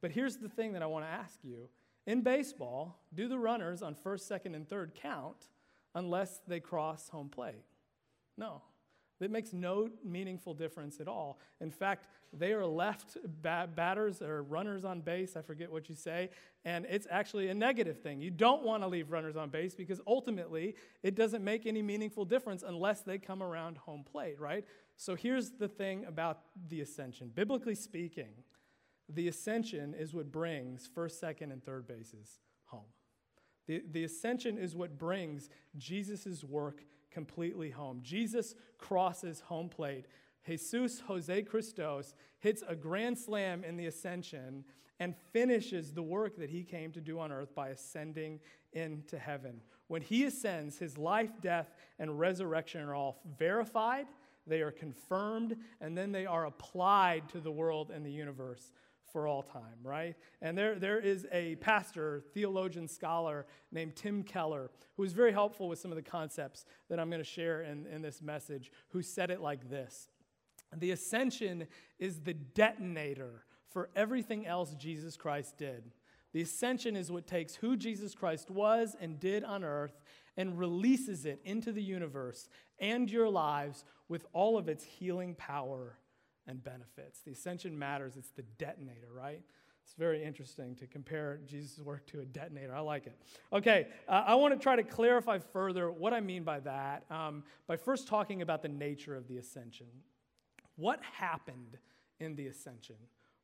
But 0.00 0.12
here's 0.12 0.36
the 0.36 0.48
thing 0.48 0.72
that 0.72 0.82
I 0.82 0.86
want 0.86 1.04
to 1.04 1.10
ask 1.10 1.38
you 1.42 1.68
in 2.08 2.22
baseball, 2.22 2.98
do 3.14 3.28
the 3.28 3.38
runners 3.38 3.82
on 3.82 3.94
first, 3.94 4.26
second, 4.26 4.54
and 4.54 4.66
third 4.66 4.94
count 4.94 5.48
unless 5.94 6.40
they 6.48 6.58
cross 6.58 7.10
home 7.10 7.28
plate? 7.28 7.66
No. 8.38 8.62
It 9.20 9.30
makes 9.30 9.52
no 9.52 9.90
meaningful 10.02 10.54
difference 10.54 11.00
at 11.00 11.08
all. 11.08 11.38
In 11.60 11.70
fact, 11.70 12.06
they 12.32 12.52
are 12.52 12.64
left 12.64 13.18
batters 13.42 14.22
or 14.22 14.42
runners 14.42 14.86
on 14.86 15.00
base, 15.00 15.36
I 15.36 15.42
forget 15.42 15.70
what 15.70 15.90
you 15.90 15.94
say, 15.94 16.30
and 16.64 16.86
it's 16.88 17.06
actually 17.10 17.48
a 17.48 17.54
negative 17.54 18.00
thing. 18.00 18.22
You 18.22 18.30
don't 18.30 18.62
want 18.62 18.82
to 18.84 18.86
leave 18.86 19.10
runners 19.10 19.36
on 19.36 19.50
base 19.50 19.74
because 19.74 20.00
ultimately 20.06 20.76
it 21.02 21.14
doesn't 21.14 21.44
make 21.44 21.66
any 21.66 21.82
meaningful 21.82 22.24
difference 22.24 22.64
unless 22.66 23.02
they 23.02 23.18
come 23.18 23.42
around 23.42 23.76
home 23.76 24.02
plate, 24.02 24.40
right? 24.40 24.64
So 24.96 25.14
here's 25.14 25.50
the 25.50 25.68
thing 25.68 26.06
about 26.06 26.40
the 26.68 26.80
ascension. 26.80 27.32
Biblically 27.34 27.74
speaking, 27.74 28.30
the 29.08 29.28
ascension 29.28 29.94
is 29.94 30.14
what 30.14 30.30
brings 30.30 30.88
first, 30.94 31.18
second, 31.18 31.52
and 31.52 31.64
third 31.64 31.86
bases 31.86 32.40
home. 32.64 32.84
The, 33.66 33.82
the 33.90 34.04
ascension 34.04 34.58
is 34.58 34.74
what 34.74 34.98
brings 34.98 35.48
Jesus' 35.76 36.44
work 36.44 36.84
completely 37.10 37.70
home. 37.70 38.00
Jesus 38.02 38.54
crosses 38.78 39.40
home 39.40 39.68
plate. 39.68 40.06
Jesus 40.46 41.00
Jose 41.00 41.42
Christos 41.42 42.14
hits 42.38 42.62
a 42.66 42.74
grand 42.74 43.18
slam 43.18 43.64
in 43.64 43.76
the 43.76 43.86
ascension 43.86 44.64
and 45.00 45.14
finishes 45.32 45.92
the 45.92 46.02
work 46.02 46.36
that 46.38 46.50
he 46.50 46.62
came 46.62 46.90
to 46.92 47.00
do 47.00 47.18
on 47.18 47.30
earth 47.30 47.54
by 47.54 47.68
ascending 47.68 48.40
into 48.72 49.18
heaven. 49.18 49.60
When 49.86 50.02
he 50.02 50.24
ascends, 50.24 50.78
his 50.78 50.98
life, 50.98 51.30
death, 51.40 51.72
and 51.98 52.18
resurrection 52.18 52.82
are 52.82 52.94
all 52.94 53.22
verified, 53.38 54.06
they 54.46 54.62
are 54.62 54.70
confirmed, 54.70 55.56
and 55.80 55.96
then 55.96 56.10
they 56.10 56.26
are 56.26 56.46
applied 56.46 57.28
to 57.30 57.40
the 57.40 57.50
world 57.50 57.90
and 57.90 58.04
the 58.04 58.10
universe 58.10 58.72
for 59.12 59.26
all 59.26 59.42
time, 59.42 59.78
right? 59.82 60.16
And 60.40 60.56
there, 60.56 60.78
there 60.78 60.98
is 60.98 61.26
a 61.32 61.56
pastor, 61.56 62.22
theologian, 62.34 62.88
scholar 62.88 63.46
named 63.72 63.96
Tim 63.96 64.22
Keller, 64.22 64.70
who 64.96 65.02
is 65.02 65.12
very 65.12 65.32
helpful 65.32 65.68
with 65.68 65.78
some 65.78 65.90
of 65.90 65.96
the 65.96 66.02
concepts 66.02 66.64
that 66.88 67.00
I'm 67.00 67.10
going 67.10 67.22
to 67.22 67.28
share 67.28 67.62
in, 67.62 67.86
in 67.86 68.02
this 68.02 68.22
message, 68.22 68.70
who 68.88 69.02
said 69.02 69.30
it 69.30 69.40
like 69.40 69.68
this 69.70 70.08
The 70.76 70.90
ascension 70.90 71.66
is 71.98 72.20
the 72.20 72.34
detonator 72.34 73.44
for 73.70 73.90
everything 73.94 74.46
else 74.46 74.74
Jesus 74.74 75.16
Christ 75.16 75.56
did. 75.58 75.90
The 76.32 76.42
ascension 76.42 76.94
is 76.94 77.10
what 77.10 77.26
takes 77.26 77.54
who 77.54 77.76
Jesus 77.76 78.14
Christ 78.14 78.50
was 78.50 78.96
and 79.00 79.18
did 79.18 79.44
on 79.44 79.64
earth 79.64 79.98
and 80.36 80.58
releases 80.58 81.24
it 81.24 81.40
into 81.44 81.72
the 81.72 81.82
universe 81.82 82.48
and 82.78 83.10
your 83.10 83.28
lives 83.28 83.84
with 84.08 84.26
all 84.32 84.58
of 84.58 84.68
its 84.68 84.84
healing 84.84 85.34
power 85.34 85.98
and 86.48 86.64
benefits. 86.64 87.20
The 87.20 87.30
ascension 87.30 87.78
matters, 87.78 88.16
it's 88.16 88.30
the 88.30 88.42
detonator, 88.58 89.08
right? 89.14 89.42
It's 89.84 89.94
very 89.94 90.22
interesting 90.22 90.74
to 90.76 90.86
compare 90.86 91.40
Jesus' 91.46 91.78
work 91.78 92.06
to 92.08 92.20
a 92.20 92.24
detonator. 92.24 92.74
I 92.74 92.80
like 92.80 93.06
it. 93.06 93.16
Okay, 93.52 93.86
uh, 94.06 94.24
I 94.26 94.34
want 94.34 94.52
to 94.52 94.60
try 94.60 94.76
to 94.76 94.82
clarify 94.82 95.38
further 95.38 95.90
what 95.90 96.12
I 96.12 96.20
mean 96.20 96.42
by 96.42 96.60
that 96.60 97.04
um, 97.10 97.44
by 97.66 97.76
first 97.76 98.06
talking 98.06 98.42
about 98.42 98.60
the 98.60 98.68
nature 98.68 99.16
of 99.16 99.28
the 99.28 99.38
ascension. 99.38 99.86
What 100.76 101.00
happened 101.02 101.78
in 102.20 102.36
the 102.36 102.48
ascension? 102.48 102.96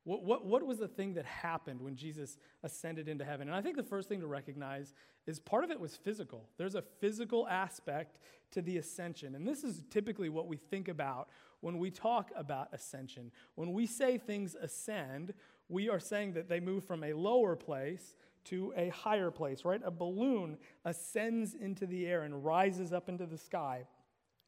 What, 0.03 0.23
what, 0.23 0.45
what 0.45 0.63
was 0.63 0.77
the 0.77 0.87
thing 0.87 1.15
that 1.15 1.25
happened 1.25 1.81
when 1.81 1.95
Jesus 1.95 2.37
ascended 2.61 3.09
into 3.09 3.25
heaven? 3.25 3.47
And 3.47 3.57
I 3.57 3.61
think 3.61 3.75
the 3.75 3.81
first 3.81 4.07
thing 4.07 4.19
to 4.19 4.27
recognize 4.27 4.93
is 5.25 5.39
part 5.39 5.63
of 5.63 5.71
it 5.71 5.79
was 5.79 5.95
physical. 5.95 6.47
There's 6.57 6.75
a 6.75 6.83
physical 6.99 7.47
aspect 7.47 8.19
to 8.51 8.61
the 8.61 8.77
ascension. 8.77 9.33
And 9.33 9.47
this 9.47 9.63
is 9.63 9.81
typically 9.89 10.29
what 10.29 10.47
we 10.47 10.57
think 10.57 10.89
about 10.89 11.29
when 11.65 11.79
we 11.79 11.89
talk 11.89 12.29
about 12.35 12.67
ascension. 12.73 13.31
When 13.55 13.73
we 13.73 13.87
say 13.87 14.19
things 14.19 14.53
ascend, 14.53 15.33
we 15.67 15.89
are 15.89 15.99
saying 15.99 16.33
that 16.33 16.47
they 16.47 16.59
move 16.59 16.83
from 16.83 17.03
a 17.03 17.13
lower 17.13 17.55
place 17.55 18.13
to 18.43 18.71
a 18.77 18.89
higher 18.89 19.31
place, 19.31 19.65
right? 19.65 19.81
A 19.83 19.89
balloon 19.89 20.59
ascends 20.85 21.55
into 21.55 21.87
the 21.87 22.05
air 22.05 22.21
and 22.21 22.45
rises 22.45 22.93
up 22.93 23.09
into 23.09 23.25
the 23.25 23.39
sky. 23.39 23.87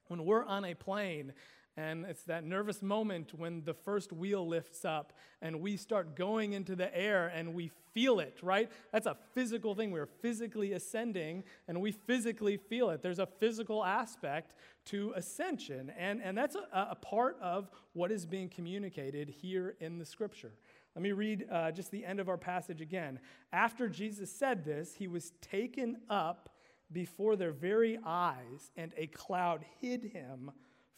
When 0.10 0.26
we're 0.26 0.46
on 0.46 0.64
a 0.64 0.76
plane 0.76 1.34
and 1.78 2.06
it's 2.06 2.24
that 2.24 2.44
nervous 2.44 2.82
moment 2.82 3.34
when 3.38 3.64
the 3.64 3.74
first 3.74 4.12
wheel 4.12 4.46
lifts 4.48 4.84
up 4.84 5.14
and 5.44 5.62
we 5.62 5.78
start 5.78 6.16
going 6.16 6.54
into 6.54 6.76
the 6.76 6.96
air 6.98 7.28
and 7.28 7.54
we 7.54 7.72
feel 7.94 8.20
it, 8.20 8.40
right? 8.42 8.72
That's 8.92 9.06
a 9.06 9.16
physical 9.36 9.76
thing. 9.76 9.92
We're 9.92 10.08
physically 10.08 10.74
ascending 10.74 11.44
and 11.68 11.80
we 11.80 11.92
physically 11.92 12.58
feel 12.58 12.90
it. 12.90 13.04
There's 13.04 13.20
a 13.20 13.28
physical 13.28 13.86
aspect 13.86 14.56
to 14.86 15.14
ascension. 15.16 15.92
And, 15.98 16.20
and 16.24 16.36
that's 16.36 16.56
a, 16.56 16.88
a 16.92 16.96
part 16.96 17.38
of 17.42 17.70
what 17.94 18.12
is 18.12 18.26
being 18.26 18.50
communicated 18.50 19.30
here 19.30 19.76
in 19.80 20.00
the 20.00 20.06
scripture. 20.06 20.54
Let 20.96 21.04
me 21.04 21.12
read 21.12 21.46
uh, 21.52 21.72
just 21.72 21.92
the 21.92 22.04
end 22.04 22.20
of 22.20 22.28
our 22.28 22.38
passage 22.38 22.82
again. 22.82 23.20
After 23.54 23.88
Jesus 23.88 24.32
said 24.32 24.66
this, 24.66 24.96
he 24.96 25.08
was 25.08 25.32
taken 25.42 25.98
up 26.10 26.50
before 26.92 27.36
their 27.36 27.52
very 27.52 28.00
eyes, 28.04 28.72
and 28.78 28.94
a 28.98 29.08
cloud 29.08 29.64
hid 29.80 30.06
him 30.06 30.52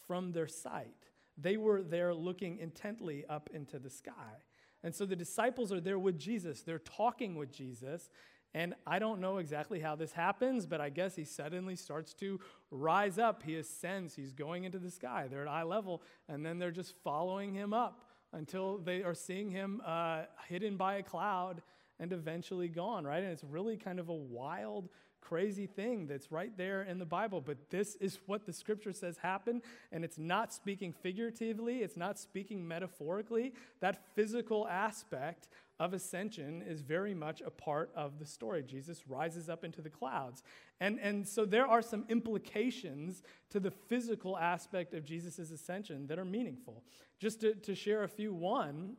from 0.10 0.32
their 0.32 0.48
sight. 0.48 1.12
They 1.38 1.56
were 1.56 1.84
there 1.84 2.16
looking 2.16 2.58
intently 2.58 3.26
up 3.30 3.52
into 3.54 3.78
the 3.78 3.92
sky. 3.92 4.42
And 4.84 4.96
so 4.96 5.06
the 5.06 5.16
disciples 5.16 5.72
are 5.72 5.80
there 5.80 6.00
with 6.00 6.18
Jesus. 6.18 6.62
They're 6.62 6.80
talking 6.80 7.36
with 7.36 7.52
Jesus. 7.52 8.10
And 8.56 8.74
I 8.88 8.98
don't 8.98 9.22
know 9.22 9.38
exactly 9.38 9.80
how 9.80 9.96
this 9.96 10.12
happens, 10.12 10.66
but 10.66 10.82
I 10.82 10.90
guess 10.90 11.16
he 11.16 11.26
suddenly 11.26 11.76
starts 11.76 12.16
to 12.16 12.40
rise 12.72 13.20
up. 13.20 13.44
He 13.44 13.56
ascends. 13.58 14.16
He's 14.16 14.34
going 14.34 14.64
into 14.64 14.80
the 14.80 14.90
sky. 14.90 15.28
They're 15.30 15.44
at 15.44 15.48
eye 15.48 15.62
level. 15.62 16.02
And 16.28 16.44
then 16.44 16.58
they're 16.58 16.72
just 16.72 16.96
following 17.04 17.54
him 17.54 17.72
up 17.72 18.10
until 18.34 18.80
they 18.80 19.04
are 19.04 19.14
seeing 19.14 19.52
him 19.52 19.80
uh, 19.86 20.24
hidden 20.48 20.76
by 20.76 20.96
a 20.96 21.04
cloud 21.04 21.62
and 22.00 22.12
eventually 22.12 22.68
gone, 22.68 23.06
right? 23.06 23.22
And 23.22 23.32
it's 23.32 23.44
really 23.44 23.78
kind 23.78 24.00
of 24.00 24.10
a 24.10 24.14
wild 24.16 24.90
crazy 25.22 25.68
thing 25.68 26.08
that's 26.08 26.32
right 26.32 26.56
there 26.58 26.84
in 26.84 27.00
the 27.00 27.06
Bible, 27.06 27.42
but 27.42 27.70
this 27.70 27.96
is 27.96 28.20
what 28.26 28.46
the 28.46 28.54
scripture 28.54 28.94
says 28.94 29.18
happened, 29.18 29.62
and 29.92 30.04
it's 30.04 30.18
not 30.18 30.54
speaking 30.54 30.94
figuratively, 30.94 31.80
it's 31.80 31.98
not 31.98 32.18
speaking 32.18 32.68
metaphorically. 32.68 33.54
That 33.80 34.16
physical 34.16 34.68
aspect 34.68 35.48
of 35.80 35.94
ascension 35.94 36.62
is 36.62 36.82
very 36.82 37.14
much 37.14 37.42
a 37.42 37.50
part 37.50 37.90
of 37.96 38.20
the 38.20 38.26
story. 38.26 38.64
Jesus 38.64 39.08
rises 39.08 39.50
up 39.50 39.64
into 39.64 39.82
the 39.82 39.90
clouds. 39.90 40.44
And, 40.82 41.00
and 41.00 41.28
so 41.28 41.46
there 41.46 41.66
are 41.66 41.82
some 41.82 42.06
implications 42.10 43.24
to 43.50 43.60
the 43.60 43.72
physical 43.72 44.38
aspect 44.38 44.94
of 44.94 45.06
Jesus' 45.06 45.52
ascension 45.52 46.08
that 46.08 46.20
are 46.20 46.26
meaningful. 46.26 46.84
Just 47.20 47.42
to, 47.42 47.54
to 47.56 47.76
share 47.76 48.04
a 48.04 48.10
few, 48.10 48.34
one, 48.34 48.98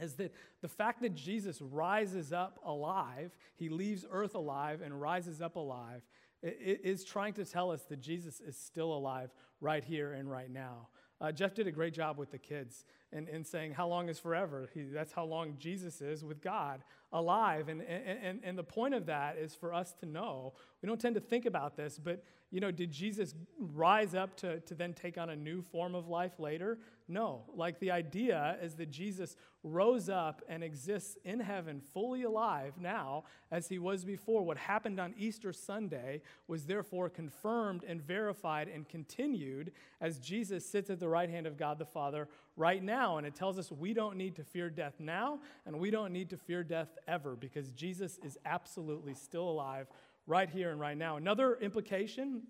is 0.00 0.14
that 0.14 0.32
the 0.60 0.68
fact 0.68 1.02
that 1.02 1.14
Jesus 1.14 1.60
rises 1.60 2.32
up 2.32 2.58
alive, 2.64 3.36
he 3.54 3.68
leaves 3.68 4.04
earth 4.10 4.34
alive 4.34 4.80
and 4.82 5.00
rises 5.00 5.40
up 5.42 5.56
alive, 5.56 6.02
is 6.42 7.04
trying 7.04 7.34
to 7.34 7.44
tell 7.44 7.70
us 7.70 7.82
that 7.82 8.00
Jesus 8.00 8.40
is 8.40 8.56
still 8.56 8.92
alive 8.92 9.30
right 9.60 9.84
here 9.84 10.12
and 10.12 10.30
right 10.30 10.50
now. 10.50 10.88
Uh, 11.20 11.30
Jeff 11.30 11.54
did 11.54 11.68
a 11.68 11.70
great 11.70 11.94
job 11.94 12.18
with 12.18 12.32
the 12.32 12.38
kids 12.38 12.84
in, 13.12 13.28
in 13.28 13.44
saying, 13.44 13.72
How 13.72 13.86
long 13.86 14.08
is 14.08 14.18
forever? 14.18 14.68
He, 14.74 14.82
that's 14.82 15.12
how 15.12 15.24
long 15.24 15.54
Jesus 15.56 16.00
is 16.00 16.24
with 16.24 16.42
God, 16.42 16.82
alive. 17.12 17.68
And, 17.68 17.80
and, 17.82 18.40
and 18.42 18.58
the 18.58 18.64
point 18.64 18.92
of 18.92 19.06
that 19.06 19.38
is 19.38 19.54
for 19.54 19.72
us 19.72 19.92
to 20.00 20.06
know. 20.06 20.54
We 20.82 20.88
don't 20.88 21.00
tend 21.00 21.14
to 21.14 21.20
think 21.20 21.46
about 21.46 21.76
this, 21.76 22.00
but 22.02 22.24
you 22.52 22.60
know, 22.60 22.70
did 22.70 22.92
Jesus 22.92 23.34
rise 23.58 24.14
up 24.14 24.36
to, 24.36 24.60
to 24.60 24.74
then 24.74 24.92
take 24.92 25.16
on 25.16 25.30
a 25.30 25.36
new 25.36 25.62
form 25.62 25.94
of 25.94 26.06
life 26.06 26.38
later? 26.38 26.78
No. 27.08 27.44
Like 27.56 27.80
the 27.80 27.90
idea 27.90 28.58
is 28.62 28.74
that 28.74 28.90
Jesus 28.90 29.36
rose 29.62 30.10
up 30.10 30.42
and 30.48 30.62
exists 30.62 31.16
in 31.24 31.40
heaven 31.40 31.80
fully 31.80 32.24
alive 32.24 32.74
now 32.78 33.24
as 33.50 33.68
he 33.68 33.78
was 33.78 34.04
before. 34.04 34.42
What 34.42 34.58
happened 34.58 35.00
on 35.00 35.14
Easter 35.16 35.50
Sunday 35.52 36.20
was 36.46 36.66
therefore 36.66 37.08
confirmed 37.08 37.84
and 37.84 38.02
verified 38.02 38.68
and 38.68 38.86
continued 38.86 39.72
as 40.02 40.18
Jesus 40.18 40.66
sits 40.66 40.90
at 40.90 41.00
the 41.00 41.08
right 41.08 41.30
hand 41.30 41.46
of 41.46 41.56
God 41.56 41.78
the 41.78 41.86
Father 41.86 42.28
right 42.56 42.82
now. 42.82 43.16
And 43.16 43.26
it 43.26 43.34
tells 43.34 43.58
us 43.58 43.72
we 43.72 43.94
don't 43.94 44.16
need 44.16 44.36
to 44.36 44.44
fear 44.44 44.68
death 44.68 44.94
now 44.98 45.38
and 45.64 45.78
we 45.78 45.90
don't 45.90 46.12
need 46.12 46.28
to 46.30 46.36
fear 46.36 46.62
death 46.62 46.98
ever 47.08 47.34
because 47.34 47.72
Jesus 47.72 48.18
is 48.22 48.36
absolutely 48.44 49.14
still 49.14 49.48
alive 49.48 49.86
right 50.26 50.48
here 50.48 50.70
and 50.70 50.80
right 50.80 50.96
now. 50.96 51.16
Another 51.16 51.56
implication 51.56 52.42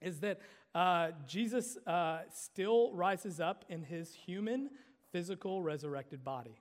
is 0.00 0.20
that 0.20 0.40
uh, 0.74 1.10
Jesus 1.26 1.76
uh, 1.86 2.20
still 2.32 2.92
rises 2.92 3.40
up 3.40 3.64
in 3.68 3.82
his 3.82 4.12
human, 4.12 4.70
physical, 5.12 5.62
resurrected 5.62 6.24
body. 6.24 6.58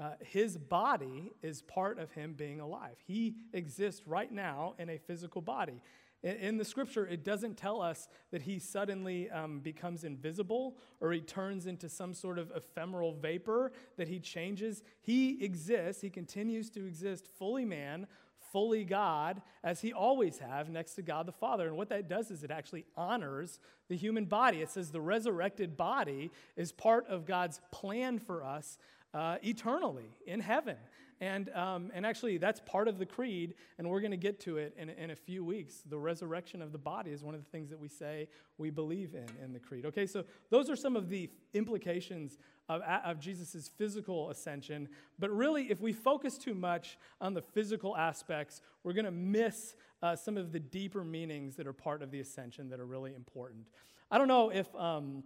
Uh, 0.00 0.10
his 0.20 0.56
body 0.56 1.32
is 1.42 1.62
part 1.62 1.98
of 1.98 2.12
him 2.12 2.34
being 2.34 2.60
alive. 2.60 2.96
He 3.04 3.36
exists 3.52 4.02
right 4.06 4.30
now 4.30 4.74
in 4.78 4.90
a 4.90 4.98
physical 4.98 5.40
body. 5.40 5.82
In, 6.22 6.36
in 6.36 6.56
the 6.56 6.64
scripture, 6.64 7.06
it 7.06 7.24
doesn't 7.24 7.56
tell 7.56 7.80
us 7.80 8.08
that 8.30 8.42
he 8.42 8.58
suddenly 8.58 9.30
um, 9.30 9.60
becomes 9.60 10.04
invisible 10.04 10.76
or 11.00 11.12
he 11.12 11.20
turns 11.20 11.66
into 11.66 11.88
some 11.88 12.14
sort 12.14 12.38
of 12.38 12.52
ephemeral 12.54 13.12
vapor, 13.12 13.72
that 13.96 14.08
he 14.08 14.20
changes. 14.20 14.82
He 15.00 15.44
exists, 15.44 16.02
he 16.02 16.10
continues 16.10 16.70
to 16.70 16.86
exist 16.86 17.26
fully 17.38 17.64
man, 17.64 18.06
fully 18.52 18.84
God, 18.84 19.42
as 19.62 19.80
he 19.80 19.92
always 19.92 20.38
have 20.38 20.68
next 20.68 20.94
to 20.94 21.02
God 21.02 21.26
the 21.26 21.32
Father. 21.32 21.66
And 21.66 21.76
what 21.76 21.88
that 21.90 22.08
does 22.08 22.30
is 22.30 22.44
it 22.44 22.50
actually 22.50 22.84
honors 22.96 23.58
the 23.88 23.96
human 23.96 24.24
body. 24.24 24.58
It 24.62 24.70
says 24.70 24.90
the 24.90 25.00
resurrected 25.00 25.76
body 25.76 26.30
is 26.56 26.72
part 26.72 27.06
of 27.08 27.26
God's 27.26 27.60
plan 27.70 28.18
for 28.18 28.44
us 28.44 28.78
uh, 29.14 29.36
eternally 29.42 30.10
in 30.26 30.40
heaven. 30.40 30.76
And, 31.20 31.48
um, 31.50 31.90
and 31.94 32.06
actually, 32.06 32.38
that's 32.38 32.60
part 32.60 32.86
of 32.86 32.98
the 32.98 33.06
creed, 33.06 33.54
and 33.78 33.90
we're 33.90 34.00
going 34.00 34.12
to 34.12 34.16
get 34.16 34.38
to 34.40 34.56
it 34.56 34.74
in, 34.78 34.88
in 34.88 35.10
a 35.10 35.16
few 35.16 35.44
weeks. 35.44 35.82
The 35.88 35.98
resurrection 35.98 36.62
of 36.62 36.70
the 36.70 36.78
body 36.78 37.10
is 37.10 37.24
one 37.24 37.34
of 37.34 37.44
the 37.44 37.50
things 37.50 37.70
that 37.70 37.80
we 37.80 37.88
say 37.88 38.28
we 38.56 38.70
believe 38.70 39.14
in 39.14 39.26
in 39.42 39.52
the 39.52 39.58
creed. 39.58 39.84
Okay, 39.86 40.06
so 40.06 40.24
those 40.50 40.70
are 40.70 40.76
some 40.76 40.94
of 40.94 41.08
the 41.08 41.28
implications 41.54 42.38
of, 42.68 42.82
of 42.82 43.18
Jesus' 43.18 43.68
physical 43.76 44.30
ascension. 44.30 44.88
But 45.18 45.30
really, 45.30 45.70
if 45.70 45.80
we 45.80 45.92
focus 45.92 46.38
too 46.38 46.54
much 46.54 46.98
on 47.20 47.34
the 47.34 47.42
physical 47.42 47.96
aspects, 47.96 48.62
we're 48.84 48.92
going 48.92 49.04
to 49.04 49.10
miss 49.10 49.74
uh, 50.02 50.14
some 50.14 50.36
of 50.36 50.52
the 50.52 50.60
deeper 50.60 51.02
meanings 51.02 51.56
that 51.56 51.66
are 51.66 51.72
part 51.72 52.02
of 52.02 52.10
the 52.10 52.20
ascension 52.20 52.68
that 52.70 52.78
are 52.78 52.86
really 52.86 53.14
important. 53.14 53.66
I 54.10 54.18
don't 54.18 54.28
know 54.28 54.50
if, 54.50 54.72
um, 54.76 55.24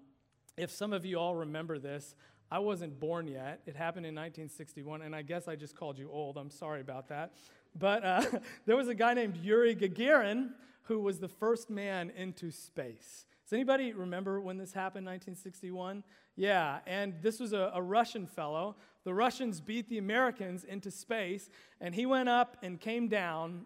if 0.56 0.70
some 0.70 0.92
of 0.92 1.04
you 1.04 1.18
all 1.18 1.34
remember 1.36 1.78
this. 1.78 2.14
I 2.52 2.58
wasn't 2.58 3.00
born 3.00 3.28
yet. 3.28 3.62
It 3.64 3.74
happened 3.74 4.04
in 4.04 4.14
1961, 4.14 5.00
and 5.00 5.16
I 5.16 5.22
guess 5.22 5.48
I 5.48 5.56
just 5.56 5.74
called 5.74 5.98
you 5.98 6.10
old. 6.12 6.36
I'm 6.36 6.50
sorry 6.50 6.82
about 6.82 7.08
that. 7.08 7.32
But 7.78 8.04
uh, 8.04 8.22
there 8.66 8.76
was 8.76 8.88
a 8.88 8.94
guy 8.94 9.14
named 9.14 9.38
Yuri 9.38 9.74
Gagarin 9.74 10.50
who 10.82 11.00
was 11.00 11.18
the 11.18 11.28
first 11.28 11.70
man 11.70 12.12
into 12.14 12.50
space. 12.50 13.24
Does 13.46 13.54
anybody 13.54 13.94
remember 13.94 14.38
when 14.38 14.58
this 14.58 14.74
happened, 14.74 15.06
1961? 15.06 16.04
Yeah, 16.36 16.80
and 16.86 17.14
this 17.22 17.40
was 17.40 17.54
a, 17.54 17.72
a, 17.74 17.80
Russian 17.80 18.26
fellow. 18.26 18.76
The 19.04 19.14
Russians 19.14 19.62
beat 19.62 19.88
the 19.88 19.96
Americans 19.96 20.64
into 20.64 20.90
space, 20.90 21.48
and 21.80 21.94
he 21.94 22.04
went 22.04 22.28
up 22.28 22.58
and 22.62 22.78
came 22.78 23.08
down. 23.08 23.64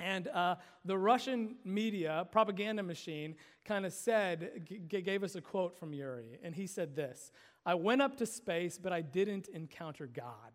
And 0.00 0.26
uh, 0.28 0.56
the 0.84 0.98
Russian 0.98 1.56
media, 1.64 2.26
propaganda 2.32 2.82
machine, 2.82 3.36
kind 3.64 3.84
of 3.84 3.92
said, 3.92 4.66
g- 4.88 5.02
gave 5.02 5.22
us 5.22 5.34
a 5.34 5.40
quote 5.40 5.78
from 5.78 5.92
Yuri. 5.92 6.38
And 6.42 6.54
he 6.54 6.66
said 6.66 6.96
this 6.96 7.30
I 7.64 7.74
went 7.74 8.02
up 8.02 8.16
to 8.18 8.26
space, 8.26 8.78
but 8.78 8.92
I 8.92 9.00
didn't 9.00 9.48
encounter 9.48 10.06
God. 10.06 10.52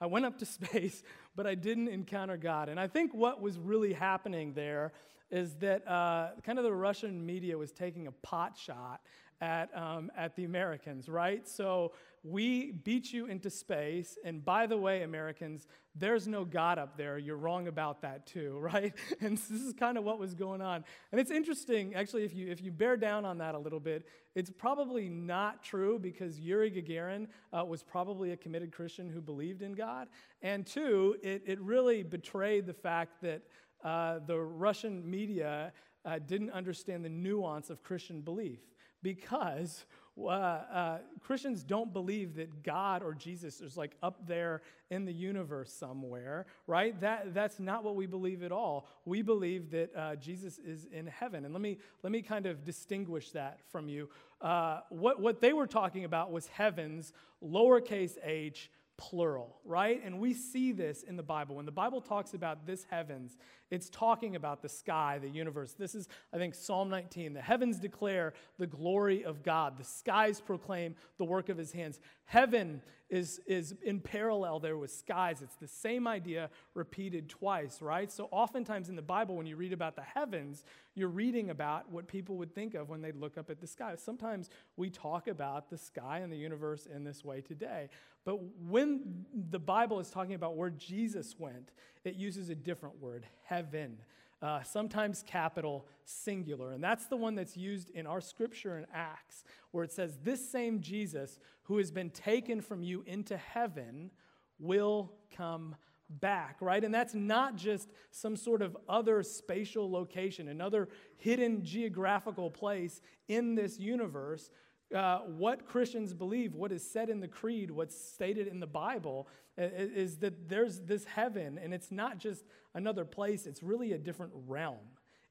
I 0.00 0.06
went 0.06 0.24
up 0.24 0.38
to 0.38 0.46
space, 0.46 1.02
but 1.36 1.46
I 1.46 1.54
didn't 1.54 1.88
encounter 1.88 2.36
God. 2.36 2.68
And 2.68 2.78
I 2.78 2.86
think 2.86 3.14
what 3.14 3.40
was 3.40 3.58
really 3.58 3.92
happening 3.92 4.52
there 4.54 4.92
is 5.30 5.54
that 5.56 5.86
uh, 5.86 6.30
kind 6.44 6.58
of 6.58 6.64
the 6.64 6.72
Russian 6.72 7.24
media 7.24 7.56
was 7.56 7.70
taking 7.70 8.06
a 8.08 8.12
pot 8.12 8.56
shot 8.56 9.00
at, 9.40 9.76
um, 9.76 10.10
at 10.16 10.36
the 10.36 10.44
Americans, 10.44 11.08
right? 11.08 11.48
So 11.48 11.92
we 12.22 12.72
beat 12.72 13.12
you 13.12 13.26
into 13.26 13.48
space. 13.48 14.18
And 14.24 14.44
by 14.44 14.66
the 14.66 14.76
way, 14.76 15.02
Americans, 15.02 15.66
there's 15.94 16.28
no 16.28 16.44
God 16.44 16.78
up 16.78 16.96
there. 16.96 17.16
You're 17.16 17.36
wrong 17.36 17.66
about 17.66 18.02
that 18.02 18.26
too, 18.26 18.58
right? 18.60 18.92
And 19.20 19.38
this 19.38 19.50
is 19.50 19.72
kind 19.72 19.96
of 19.96 20.04
what 20.04 20.18
was 20.18 20.34
going 20.34 20.60
on. 20.60 20.84
And 21.12 21.20
it's 21.20 21.30
interesting, 21.30 21.94
actually, 21.94 22.24
if 22.24 22.34
you, 22.34 22.48
if 22.48 22.62
you 22.62 22.72
bear 22.72 22.96
down 22.96 23.24
on 23.24 23.38
that 23.38 23.54
a 23.54 23.58
little 23.58 23.80
bit, 23.80 24.06
it's 24.34 24.50
probably 24.50 25.08
not 25.08 25.62
true 25.62 25.98
because 25.98 26.38
Yuri 26.38 26.70
Gagarin 26.70 27.26
uh, 27.52 27.64
was 27.64 27.82
probably 27.82 28.32
a 28.32 28.36
committed 28.36 28.72
Christian 28.72 29.08
who 29.08 29.20
believed 29.20 29.62
in 29.62 29.72
God. 29.72 30.08
And 30.42 30.66
two, 30.66 31.16
it, 31.22 31.42
it 31.46 31.60
really 31.60 32.02
betrayed 32.02 32.66
the 32.66 32.74
fact 32.74 33.22
that 33.22 33.42
uh, 33.82 34.18
the 34.26 34.38
Russian 34.38 35.10
media 35.10 35.72
uh, 36.04 36.18
didn't 36.18 36.50
understand 36.50 37.04
the 37.04 37.08
nuance 37.08 37.70
of 37.70 37.82
Christian 37.82 38.20
belief 38.20 38.60
because 39.02 39.86
uh, 40.26 40.30
uh, 40.30 40.98
Christians 41.20 41.62
don't 41.62 41.92
believe 41.92 42.34
that 42.36 42.62
God 42.62 43.02
or 43.02 43.14
Jesus 43.14 43.60
is 43.60 43.76
like 43.76 43.92
up 44.02 44.26
there 44.26 44.62
in 44.90 45.04
the 45.04 45.12
universe 45.12 45.72
somewhere, 45.72 46.46
right? 46.66 46.98
That, 47.00 47.34
that's 47.34 47.60
not 47.60 47.84
what 47.84 47.96
we 47.96 48.06
believe 48.06 48.42
at 48.42 48.52
all. 48.52 48.88
We 49.04 49.22
believe 49.22 49.70
that 49.70 49.96
uh, 49.96 50.16
Jesus 50.16 50.58
is 50.58 50.86
in 50.92 51.06
heaven. 51.06 51.44
And 51.44 51.54
let 51.54 51.60
me, 51.60 51.78
let 52.02 52.12
me 52.12 52.22
kind 52.22 52.46
of 52.46 52.64
distinguish 52.64 53.30
that 53.30 53.60
from 53.70 53.88
you. 53.88 54.08
Uh, 54.40 54.80
what, 54.88 55.20
what 55.20 55.40
they 55.40 55.52
were 55.52 55.66
talking 55.66 56.04
about 56.04 56.32
was 56.32 56.46
heavens, 56.48 57.12
lowercase 57.42 58.16
h, 58.24 58.70
plural, 59.00 59.56
right? 59.64 60.00
And 60.04 60.20
we 60.20 60.34
see 60.34 60.72
this 60.72 61.02
in 61.02 61.16
the 61.16 61.22
Bible. 61.22 61.56
When 61.56 61.64
the 61.64 61.72
Bible 61.72 62.02
talks 62.02 62.34
about 62.34 62.66
this 62.66 62.84
heavens, 62.90 63.38
it's 63.70 63.88
talking 63.88 64.36
about 64.36 64.60
the 64.60 64.68
sky, 64.68 65.18
the 65.18 65.28
universe. 65.28 65.72
This 65.72 65.94
is, 65.94 66.06
I 66.34 66.36
think, 66.36 66.54
Psalm 66.54 66.90
19. 66.90 67.32
The 67.32 67.40
heavens 67.40 67.78
declare 67.78 68.34
the 68.58 68.66
glory 68.66 69.24
of 69.24 69.42
God, 69.42 69.78
the 69.78 69.84
skies 69.84 70.40
proclaim 70.40 70.96
the 71.16 71.24
work 71.24 71.48
of 71.48 71.56
his 71.56 71.72
hands. 71.72 71.98
Heaven 72.26 72.82
is, 73.08 73.40
is 73.46 73.74
in 73.82 74.00
parallel 74.00 74.60
there 74.60 74.76
with 74.76 74.90
skies. 74.90 75.42
It's 75.42 75.56
the 75.56 75.66
same 75.66 76.06
idea 76.06 76.50
repeated 76.74 77.28
twice, 77.28 77.80
right? 77.80 78.10
So, 78.10 78.28
oftentimes 78.30 78.88
in 78.88 78.96
the 78.96 79.02
Bible, 79.02 79.36
when 79.36 79.46
you 79.46 79.56
read 79.56 79.72
about 79.72 79.96
the 79.96 80.02
heavens, 80.02 80.62
you're 80.94 81.08
reading 81.08 81.50
about 81.50 81.90
what 81.90 82.06
people 82.06 82.36
would 82.36 82.54
think 82.54 82.74
of 82.74 82.88
when 82.88 83.00
they 83.00 83.12
look 83.12 83.38
up 83.38 83.50
at 83.50 83.60
the 83.60 83.66
sky. 83.66 83.94
Sometimes 83.96 84.50
we 84.76 84.90
talk 84.90 85.26
about 85.26 85.70
the 85.70 85.78
sky 85.78 86.18
and 86.18 86.32
the 86.32 86.36
universe 86.36 86.86
in 86.86 87.02
this 87.02 87.24
way 87.24 87.40
today. 87.40 87.88
But 88.24 88.38
when 88.68 89.24
the 89.50 89.58
Bible 89.58 89.98
is 90.00 90.10
talking 90.10 90.34
about 90.34 90.56
where 90.56 90.70
Jesus 90.70 91.36
went, 91.38 91.70
it 92.04 92.14
uses 92.14 92.50
a 92.50 92.54
different 92.54 93.00
word, 93.00 93.26
heaven. 93.44 93.98
Uh, 94.42 94.62
sometimes 94.62 95.22
capital, 95.26 95.86
singular. 96.04 96.72
And 96.72 96.82
that's 96.82 97.06
the 97.06 97.16
one 97.16 97.34
that's 97.34 97.56
used 97.56 97.90
in 97.90 98.06
our 98.06 98.22
scripture 98.22 98.78
in 98.78 98.86
Acts, 98.92 99.44
where 99.70 99.84
it 99.84 99.92
says, 99.92 100.18
This 100.22 100.50
same 100.50 100.80
Jesus 100.80 101.38
who 101.64 101.76
has 101.78 101.90
been 101.90 102.10
taken 102.10 102.60
from 102.60 102.82
you 102.82 103.02
into 103.06 103.36
heaven 103.36 104.10
will 104.58 105.12
come 105.36 105.76
back, 106.08 106.56
right? 106.60 106.82
And 106.82 106.92
that's 106.92 107.14
not 107.14 107.56
just 107.56 107.90
some 108.10 108.36
sort 108.36 108.62
of 108.62 108.76
other 108.88 109.22
spatial 109.22 109.90
location, 109.90 110.48
another 110.48 110.88
hidden 111.16 111.64
geographical 111.64 112.50
place 112.50 113.00
in 113.28 113.54
this 113.54 113.78
universe. 113.78 114.50
Uh, 114.94 115.18
what 115.18 115.66
Christians 115.66 116.12
believe, 116.12 116.54
what 116.54 116.72
is 116.72 116.88
said 116.88 117.10
in 117.10 117.20
the 117.20 117.28
creed, 117.28 117.70
what's 117.70 117.96
stated 117.96 118.48
in 118.48 118.58
the 118.58 118.66
Bible, 118.66 119.28
is 119.56 120.16
that 120.18 120.48
there's 120.48 120.80
this 120.80 121.04
heaven, 121.04 121.58
and 121.62 121.72
it's 121.72 121.92
not 121.92 122.18
just 122.18 122.44
another 122.74 123.04
place, 123.04 123.46
it's 123.46 123.62
really 123.62 123.92
a 123.92 123.98
different 123.98 124.32
realm. 124.48 124.78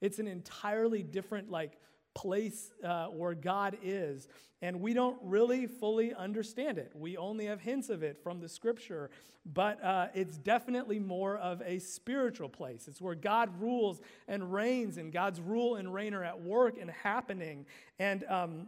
It's 0.01 0.19
an 0.19 0.27
entirely 0.27 1.03
different, 1.03 1.49
like, 1.49 1.77
place 2.15 2.71
uh, 2.83 3.07
where 3.07 3.33
God 3.33 3.77
is. 3.83 4.27
And 4.61 4.81
we 4.81 4.93
don't 4.93 5.17
really 5.21 5.67
fully 5.67 6.13
understand 6.13 6.77
it. 6.77 6.91
We 6.93 7.17
only 7.17 7.45
have 7.45 7.61
hints 7.61 7.89
of 7.89 8.03
it 8.03 8.21
from 8.21 8.39
the 8.41 8.49
scripture, 8.49 9.09
but 9.45 9.81
uh, 9.83 10.07
it's 10.13 10.37
definitely 10.37 10.99
more 10.99 11.37
of 11.37 11.61
a 11.65 11.79
spiritual 11.79 12.49
place. 12.49 12.87
It's 12.87 12.99
where 12.99 13.15
God 13.15 13.49
rules 13.61 14.01
and 14.27 14.51
reigns, 14.53 14.97
and 14.97 15.13
God's 15.13 15.39
rule 15.39 15.75
and 15.75 15.93
reign 15.93 16.13
are 16.13 16.23
at 16.23 16.41
work 16.41 16.77
and 16.79 16.89
happening. 16.91 17.65
And 17.99 18.25
um, 18.27 18.67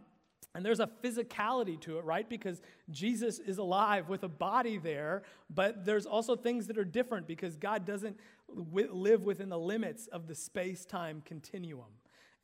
and 0.54 0.64
there's 0.64 0.80
a 0.80 0.86
physicality 1.02 1.80
to 1.80 1.98
it, 1.98 2.04
right? 2.04 2.28
Because 2.28 2.60
Jesus 2.90 3.38
is 3.38 3.58
alive 3.58 4.08
with 4.08 4.22
a 4.22 4.28
body 4.28 4.76
there, 4.76 5.22
but 5.48 5.84
there's 5.84 6.04
also 6.04 6.36
things 6.36 6.66
that 6.66 6.76
are 6.76 6.84
different 6.84 7.26
because 7.26 7.56
God 7.56 7.86
doesn't 7.86 8.18
live 8.48 9.24
within 9.24 9.48
the 9.48 9.58
limits 9.58 10.08
of 10.08 10.26
the 10.26 10.34
space 10.34 10.84
time 10.84 11.22
continuum. 11.24 11.86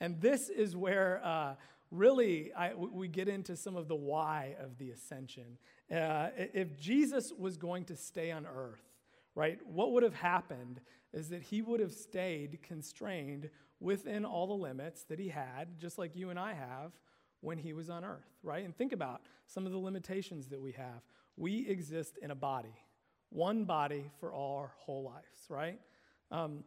And 0.00 0.20
this 0.20 0.48
is 0.48 0.74
where 0.74 1.20
uh, 1.22 1.54
really 1.90 2.50
I, 2.54 2.74
we 2.74 3.08
get 3.08 3.28
into 3.28 3.56
some 3.56 3.76
of 3.76 3.88
the 3.88 3.96
why 3.96 4.56
of 4.58 4.78
the 4.78 4.90
ascension. 4.90 5.58
Uh, 5.92 6.28
if 6.36 6.78
Jesus 6.78 7.32
was 7.36 7.58
going 7.58 7.84
to 7.86 7.96
stay 7.96 8.30
on 8.30 8.46
earth, 8.46 8.82
right, 9.34 9.58
what 9.66 9.92
would 9.92 10.02
have 10.02 10.14
happened 10.14 10.80
is 11.12 11.28
that 11.28 11.42
he 11.42 11.60
would 11.60 11.80
have 11.80 11.92
stayed 11.92 12.62
constrained 12.62 13.50
within 13.80 14.24
all 14.24 14.46
the 14.46 14.54
limits 14.54 15.04
that 15.04 15.18
he 15.18 15.28
had, 15.28 15.78
just 15.78 15.98
like 15.98 16.16
you 16.16 16.30
and 16.30 16.38
I 16.38 16.54
have 16.54 16.92
when 17.40 17.58
he 17.58 17.72
was 17.72 17.88
on 17.90 18.04
earth, 18.04 18.28
right? 18.42 18.64
And 18.64 18.76
think 18.76 18.92
about 18.92 19.22
some 19.46 19.66
of 19.66 19.72
the 19.72 19.78
limitations 19.78 20.48
that 20.48 20.60
we 20.60 20.72
have. 20.72 21.02
We 21.36 21.68
exist 21.68 22.18
in 22.20 22.30
a 22.30 22.34
body, 22.34 22.74
one 23.30 23.64
body 23.64 24.10
for 24.18 24.32
all 24.32 24.58
our 24.58 24.72
whole 24.78 25.04
lives, 25.04 25.46
right? 25.48 25.78
Um, 26.30 26.64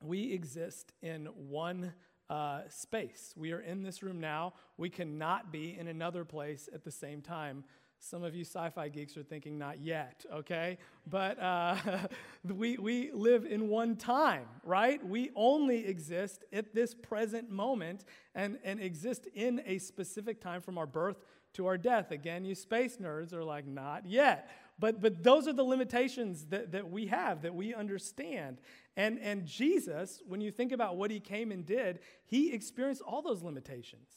we 0.00 0.32
exist 0.32 0.92
in 1.02 1.26
one 1.26 1.92
uh, 2.30 2.62
space. 2.68 3.34
We 3.36 3.52
are 3.52 3.60
in 3.60 3.82
this 3.82 4.02
room 4.02 4.20
now. 4.20 4.54
We 4.76 4.90
cannot 4.90 5.52
be 5.52 5.76
in 5.78 5.88
another 5.88 6.24
place 6.24 6.68
at 6.72 6.84
the 6.84 6.90
same 6.90 7.20
time. 7.20 7.64
Some 8.04 8.24
of 8.24 8.34
you 8.34 8.44
sci 8.44 8.68
fi 8.70 8.88
geeks 8.88 9.16
are 9.16 9.22
thinking, 9.22 9.56
not 9.56 9.80
yet, 9.80 10.24
okay? 10.34 10.78
But 11.08 11.40
uh, 11.40 11.76
we, 12.44 12.76
we 12.76 13.12
live 13.12 13.46
in 13.46 13.68
one 13.68 13.94
time, 13.94 14.46
right? 14.64 15.04
We 15.06 15.30
only 15.36 15.86
exist 15.86 16.44
at 16.52 16.74
this 16.74 16.94
present 16.94 17.48
moment 17.48 18.04
and, 18.34 18.58
and 18.64 18.80
exist 18.80 19.28
in 19.34 19.62
a 19.64 19.78
specific 19.78 20.40
time 20.40 20.60
from 20.60 20.78
our 20.78 20.86
birth 20.86 21.24
to 21.52 21.66
our 21.66 21.78
death. 21.78 22.10
Again, 22.10 22.44
you 22.44 22.56
space 22.56 22.96
nerds 22.96 23.32
are 23.32 23.44
like, 23.44 23.68
not 23.68 24.04
yet. 24.04 24.50
But, 24.80 25.00
but 25.00 25.22
those 25.22 25.46
are 25.46 25.52
the 25.52 25.62
limitations 25.62 26.46
that, 26.46 26.72
that 26.72 26.90
we 26.90 27.06
have, 27.06 27.42
that 27.42 27.54
we 27.54 27.72
understand. 27.72 28.58
And, 28.96 29.20
and 29.20 29.46
Jesus, 29.46 30.20
when 30.26 30.40
you 30.40 30.50
think 30.50 30.72
about 30.72 30.96
what 30.96 31.12
he 31.12 31.20
came 31.20 31.52
and 31.52 31.64
did, 31.64 32.00
he 32.24 32.52
experienced 32.52 33.02
all 33.02 33.22
those 33.22 33.44
limitations. 33.44 34.08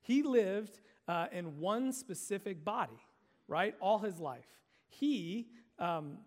He 0.00 0.22
lived 0.22 0.78
uh, 1.08 1.26
in 1.32 1.58
one 1.58 1.92
specific 1.92 2.64
body 2.64 3.00
right? 3.48 3.74
All 3.80 3.98
his 3.98 4.18
life. 4.18 4.46
He 4.88 5.48
um, 5.78 6.18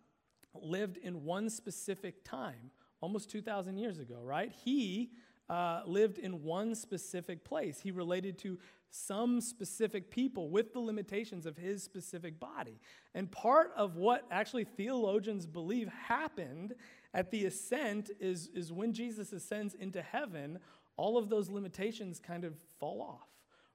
lived 0.54 0.98
in 0.98 1.24
one 1.24 1.50
specific 1.50 2.24
time, 2.24 2.72
almost 3.02 3.30
2,000 3.30 3.78
years 3.78 4.00
ago, 4.00 4.20
right? 4.24 4.52
He 4.52 5.12
uh, 5.50 5.82
lived 5.86 6.18
in 6.18 6.44
one 6.44 6.76
specific 6.76 7.44
place. 7.44 7.80
He 7.80 7.92
related 7.92 8.38
to 8.40 8.58
some 8.90 9.42
specific 9.42 10.10
people 10.10 10.50
with 10.50 10.74
the 10.74 10.80
limitations 10.80 11.46
of 11.46 11.58
his 11.58 11.84
specific 11.84 12.40
body. 12.40 12.80
And 13.14 13.30
part 13.32 13.72
of 13.76 13.98
what 13.98 14.26
actually 14.32 14.64
theologians 14.64 15.46
believe 15.46 15.90
happened 15.90 16.74
at 17.14 17.30
the 17.32 17.46
ascent 17.46 18.10
is, 18.20 18.50
is 18.54 18.72
when 18.72 18.94
Jesus 18.94 19.34
ascends 19.34 19.74
into 19.74 20.02
heaven, 20.02 20.60
all 20.98 21.18
of 21.18 21.30
those 21.30 21.50
limitations 21.50 22.20
kind 22.20 22.46
of 22.46 22.56
fall 22.80 23.02
off 23.02 23.28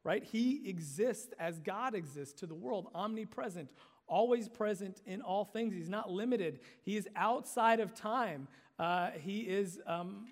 right? 0.05 0.25
He 0.25 0.69
exists 0.69 1.33
as 1.39 1.59
God 1.59 1.95
exists 1.95 2.41
to 2.41 2.47
the 2.47 2.55
world, 2.55 2.89
omnipresent, 2.95 3.71
always 4.07 4.49
present 4.49 5.01
in 5.07 5.23
all 5.23 5.45
things. 5.45 5.75
He's 5.75 5.89
not 5.89 6.11
limited, 6.11 6.61
He 6.83 6.97
is 6.97 7.09
outside 7.17 7.81
of 7.81 7.95
time. 7.95 8.49
Uh, 8.79 9.11
he 9.11 9.41
is 9.41 9.79
um, 9.87 10.27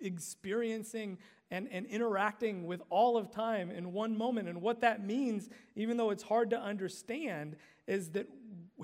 experiencing 0.00 1.16
and, 1.52 1.68
and 1.70 1.86
interacting 1.86 2.66
with 2.66 2.82
all 2.90 3.16
of 3.16 3.30
time 3.30 3.70
in 3.70 3.92
one 3.92 4.18
moment. 4.18 4.48
And 4.48 4.60
what 4.60 4.80
that 4.80 5.06
means, 5.06 5.48
even 5.76 5.96
though 5.96 6.10
it's 6.10 6.24
hard 6.24 6.50
to 6.50 6.58
understand, 6.58 7.54
is 7.86 8.10
that 8.10 8.28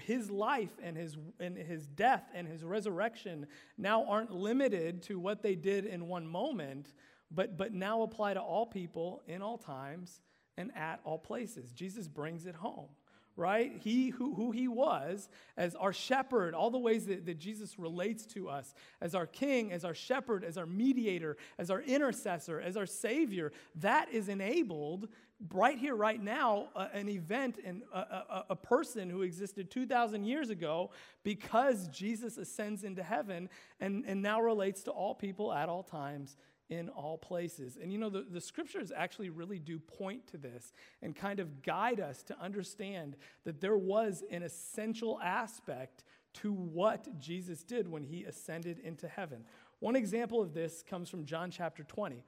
his 0.01 0.31
life 0.31 0.71
and 0.81 0.97
his, 0.97 1.17
and 1.41 1.57
his 1.57 1.89
death 1.89 2.23
and 2.35 2.47
his 2.47 2.63
resurrection 2.63 3.47
now 3.77 4.05
aren't 4.07 4.31
limited 4.31 5.03
to 5.03 5.19
what 5.19 5.43
they 5.43 5.57
did 5.57 5.87
in 5.87 6.07
one 6.07 6.27
moment, 6.27 6.93
but, 7.31 7.57
but 7.57 7.73
now 7.73 8.03
apply 8.03 8.35
to 8.35 8.41
all 8.41 8.67
people 8.67 9.23
in 9.27 9.43
all 9.43 9.59
times 9.59 10.21
and 10.57 10.71
at 10.77 11.01
all 11.05 11.19
places. 11.19 11.73
Jesus 11.73 12.09
brings 12.09 12.47
it 12.47 12.55
home, 12.55 12.89
right? 13.37 13.73
He 13.83 14.11
who, 14.11 14.35
who 14.35 14.51
he 14.51 14.69
was 14.69 15.29
as 15.57 15.75
our 15.75 15.93
shepherd, 15.93 16.55
all 16.55 16.71
the 16.71 16.79
ways 16.79 17.07
that, 17.07 17.27
that 17.27 17.39
Jesus 17.39 17.79
relates 17.79 18.27
to 18.27 18.49
us 18.49 18.75
as 19.01 19.15
our 19.15 19.27
king, 19.27 19.73
as 19.73 19.85
our 19.85 19.95
shepherd, 19.95 20.45
as 20.45 20.59
our 20.59 20.67
mediator, 20.67 21.37
as 21.59 21.71
our 21.71 21.81
intercessor, 21.81 22.61
as 22.61 22.77
our 22.77 22.87
savior, 22.87 23.53
that 23.77 24.13
is 24.13 24.29
enabled 24.29 25.09
right 25.53 25.79
here, 25.79 25.95
right 25.95 26.23
now, 26.23 26.69
uh, 26.77 26.89
an 26.93 27.09
event 27.09 27.59
and 27.65 27.83
a, 27.95 27.99
a, 27.99 28.45
a, 28.51 28.57
person 28.57 29.09
who 29.09 29.23
existed 29.23 29.71
2,000 29.71 30.25
years 30.25 30.51
ago 30.51 30.91
because 31.23 31.89
Jesus 31.89 32.37
ascends 32.37 32.85
into 32.85 33.03
heaven 33.03 33.49
and, 33.81 34.05
and 34.07 34.21
now 34.21 34.41
relates 34.41 34.83
to 34.83 34.91
all 34.91 35.15
people 35.15 35.51
at 35.51 35.71
all 35.71 35.83
times 35.83 36.37
in 36.71 36.89
all 36.89 37.19
places. 37.19 37.77
And 37.81 37.93
you 37.93 37.99
know, 37.99 38.09
the, 38.09 38.25
the 38.31 38.41
scriptures 38.41 38.93
actually 38.97 39.29
really 39.29 39.59
do 39.59 39.79
point 39.79 40.27
to 40.29 40.39
this 40.39 40.73
and 41.03 41.15
kind 41.15 41.41
of 41.41 41.63
guide 41.63 42.01
us 42.01 42.23
to 42.25 42.41
understand 42.41 43.17
that 43.45 43.61
there 43.61 43.77
was 43.77 44.23
an 44.31 44.43
essential 44.43 45.21
aspect 45.23 46.05
to 46.33 46.53
what 46.53 47.19
Jesus 47.19 47.65
did 47.65 47.89
when 47.89 48.05
he 48.05 48.25
ascended 48.25 48.79
into 48.79 49.09
heaven. 49.09 49.45
One 49.81 49.97
example 49.97 50.41
of 50.41 50.55
this 50.55 50.85
comes 50.89 51.11
from 51.11 51.25
John 51.25 51.51
chapter 51.51 51.83
20. 51.83 52.23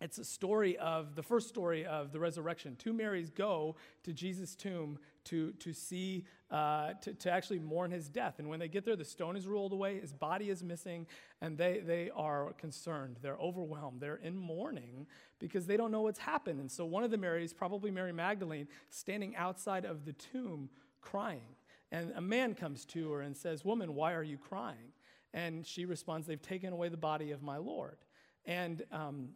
It's 0.00 0.18
a 0.18 0.24
story 0.24 0.78
of 0.78 1.14
the 1.14 1.22
first 1.22 1.48
story 1.48 1.84
of 1.84 2.12
the 2.12 2.18
resurrection. 2.18 2.74
Two 2.76 2.92
Marys 2.92 3.28
go 3.28 3.76
to 4.02 4.12
Jesus' 4.12 4.54
tomb 4.54 4.98
to, 5.24 5.52
to 5.52 5.74
see, 5.74 6.24
uh, 6.50 6.94
to, 7.02 7.12
to 7.12 7.30
actually 7.30 7.58
mourn 7.58 7.90
his 7.90 8.08
death. 8.08 8.38
And 8.38 8.48
when 8.48 8.58
they 8.58 8.68
get 8.68 8.86
there, 8.86 8.96
the 8.96 9.04
stone 9.04 9.36
is 9.36 9.46
rolled 9.46 9.72
away, 9.72 10.00
his 10.00 10.12
body 10.12 10.48
is 10.48 10.62
missing, 10.62 11.06
and 11.42 11.58
they, 11.58 11.80
they 11.80 12.10
are 12.16 12.54
concerned. 12.54 13.18
They're 13.20 13.36
overwhelmed. 13.36 14.00
They're 14.00 14.16
in 14.16 14.38
mourning 14.38 15.06
because 15.38 15.66
they 15.66 15.76
don't 15.76 15.90
know 15.90 16.02
what's 16.02 16.18
happened. 16.18 16.60
And 16.60 16.70
so 16.70 16.86
one 16.86 17.04
of 17.04 17.10
the 17.10 17.18
Marys, 17.18 17.52
probably 17.52 17.90
Mary 17.90 18.12
Magdalene, 18.12 18.68
standing 18.88 19.36
outside 19.36 19.84
of 19.84 20.06
the 20.06 20.14
tomb 20.14 20.70
crying. 21.02 21.56
And 21.92 22.12
a 22.16 22.20
man 22.20 22.54
comes 22.54 22.84
to 22.86 23.12
her 23.12 23.20
and 23.20 23.36
says, 23.36 23.64
Woman, 23.64 23.94
why 23.94 24.14
are 24.14 24.22
you 24.22 24.38
crying? 24.38 24.92
And 25.34 25.66
she 25.66 25.84
responds, 25.84 26.26
They've 26.26 26.40
taken 26.40 26.72
away 26.72 26.88
the 26.88 26.96
body 26.96 27.32
of 27.32 27.42
my 27.42 27.58
Lord. 27.58 27.98
And 28.46 28.82
um, 28.90 29.30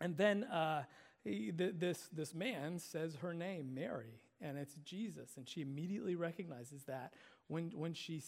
and 0.00 0.16
then 0.16 0.44
uh, 0.44 0.84
he, 1.24 1.52
th- 1.52 1.74
this, 1.78 2.08
this 2.12 2.34
man 2.34 2.78
says 2.78 3.16
her 3.16 3.34
name, 3.34 3.74
Mary, 3.74 4.20
and 4.40 4.56
it's 4.56 4.74
Jesus. 4.76 5.36
And 5.36 5.48
she 5.48 5.60
immediately 5.60 6.14
recognizes 6.14 6.84
that 6.84 7.12
when, 7.48 7.70
when 7.74 7.92
she 7.92 8.22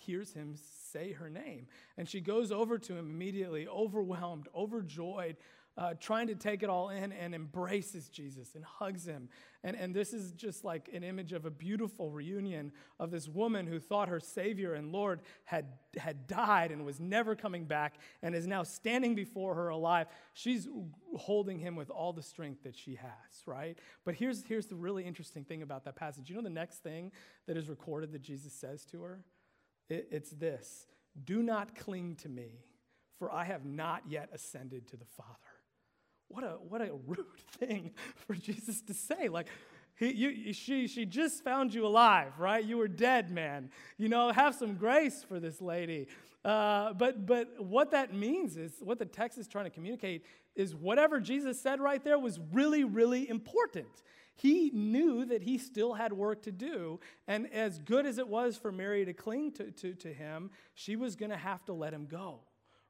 hears 0.00 0.32
him 0.32 0.54
say 0.90 1.12
her 1.12 1.28
name. 1.28 1.66
And 1.96 2.08
she 2.08 2.20
goes 2.20 2.50
over 2.50 2.78
to 2.78 2.92
him 2.94 3.10
immediately, 3.10 3.68
overwhelmed, 3.68 4.48
overjoyed, 4.54 5.36
uh, 5.78 5.94
trying 6.00 6.26
to 6.26 6.34
take 6.34 6.64
it 6.64 6.68
all 6.68 6.88
in 6.88 7.12
and 7.12 7.36
embraces 7.36 8.08
Jesus 8.08 8.56
and 8.56 8.64
hugs 8.64 9.06
him. 9.06 9.28
And, 9.62 9.76
and 9.76 9.94
this 9.94 10.12
is 10.12 10.32
just 10.32 10.64
like 10.64 10.90
an 10.92 11.04
image 11.04 11.32
of 11.32 11.44
a 11.44 11.50
beautiful 11.50 12.10
reunion 12.10 12.72
of 12.98 13.12
this 13.12 13.28
woman 13.28 13.64
who 13.64 13.78
thought 13.78 14.08
her 14.08 14.18
Savior 14.18 14.74
and 14.74 14.90
Lord 14.90 15.20
had, 15.44 15.66
had 15.96 16.26
died 16.26 16.72
and 16.72 16.84
was 16.84 16.98
never 16.98 17.36
coming 17.36 17.64
back 17.64 17.94
and 18.22 18.34
is 18.34 18.46
now 18.46 18.64
standing 18.64 19.14
before 19.14 19.54
her 19.54 19.68
alive. 19.68 20.08
She's 20.34 20.66
holding 21.16 21.60
him 21.60 21.76
with 21.76 21.90
all 21.90 22.12
the 22.12 22.22
strength 22.22 22.64
that 22.64 22.76
she 22.76 22.96
has, 22.96 23.46
right? 23.46 23.78
But 24.04 24.16
here's, 24.16 24.44
here's 24.44 24.66
the 24.66 24.76
really 24.76 25.04
interesting 25.04 25.44
thing 25.44 25.62
about 25.62 25.84
that 25.84 25.94
passage. 25.94 26.28
You 26.28 26.34
know 26.34 26.42
the 26.42 26.50
next 26.50 26.82
thing 26.82 27.12
that 27.46 27.56
is 27.56 27.68
recorded 27.68 28.10
that 28.12 28.22
Jesus 28.22 28.52
says 28.52 28.84
to 28.86 29.02
her? 29.02 29.20
It, 29.88 30.08
it's 30.10 30.30
this 30.30 30.86
Do 31.24 31.40
not 31.40 31.76
cling 31.76 32.16
to 32.16 32.28
me, 32.28 32.64
for 33.16 33.32
I 33.32 33.44
have 33.44 33.64
not 33.64 34.02
yet 34.08 34.28
ascended 34.32 34.88
to 34.88 34.96
the 34.96 35.04
Father. 35.04 35.47
What 36.28 36.44
a, 36.44 36.56
what 36.68 36.80
a 36.80 36.90
rude 37.06 37.26
thing 37.58 37.92
for 38.26 38.34
Jesus 38.34 38.80
to 38.82 38.94
say. 38.94 39.28
Like, 39.28 39.48
he, 39.96 40.12
you, 40.12 40.52
she, 40.52 40.86
she 40.86 41.04
just 41.04 41.42
found 41.42 41.74
you 41.74 41.86
alive, 41.86 42.38
right? 42.38 42.64
You 42.64 42.78
were 42.78 42.88
dead, 42.88 43.30
man. 43.30 43.70
You 43.96 44.08
know, 44.08 44.30
have 44.30 44.54
some 44.54 44.74
grace 44.74 45.24
for 45.24 45.40
this 45.40 45.60
lady. 45.60 46.06
Uh, 46.44 46.92
but, 46.92 47.26
but 47.26 47.48
what 47.58 47.90
that 47.90 48.14
means 48.14 48.56
is, 48.56 48.74
what 48.80 48.98
the 48.98 49.04
text 49.04 49.38
is 49.38 49.48
trying 49.48 49.64
to 49.64 49.70
communicate 49.70 50.24
is 50.54 50.74
whatever 50.74 51.18
Jesus 51.18 51.60
said 51.60 51.80
right 51.80 52.02
there 52.02 52.18
was 52.18 52.38
really, 52.52 52.84
really 52.84 53.28
important. 53.28 53.88
He 54.36 54.70
knew 54.72 55.24
that 55.24 55.42
he 55.42 55.58
still 55.58 55.94
had 55.94 56.12
work 56.12 56.42
to 56.42 56.52
do. 56.52 57.00
And 57.26 57.52
as 57.52 57.80
good 57.80 58.06
as 58.06 58.18
it 58.18 58.28
was 58.28 58.56
for 58.56 58.70
Mary 58.70 59.04
to 59.04 59.12
cling 59.12 59.50
to, 59.52 59.72
to, 59.72 59.94
to 59.94 60.12
him, 60.12 60.50
she 60.74 60.94
was 60.94 61.16
going 61.16 61.30
to 61.30 61.36
have 61.36 61.64
to 61.64 61.72
let 61.72 61.92
him 61.92 62.06
go 62.06 62.38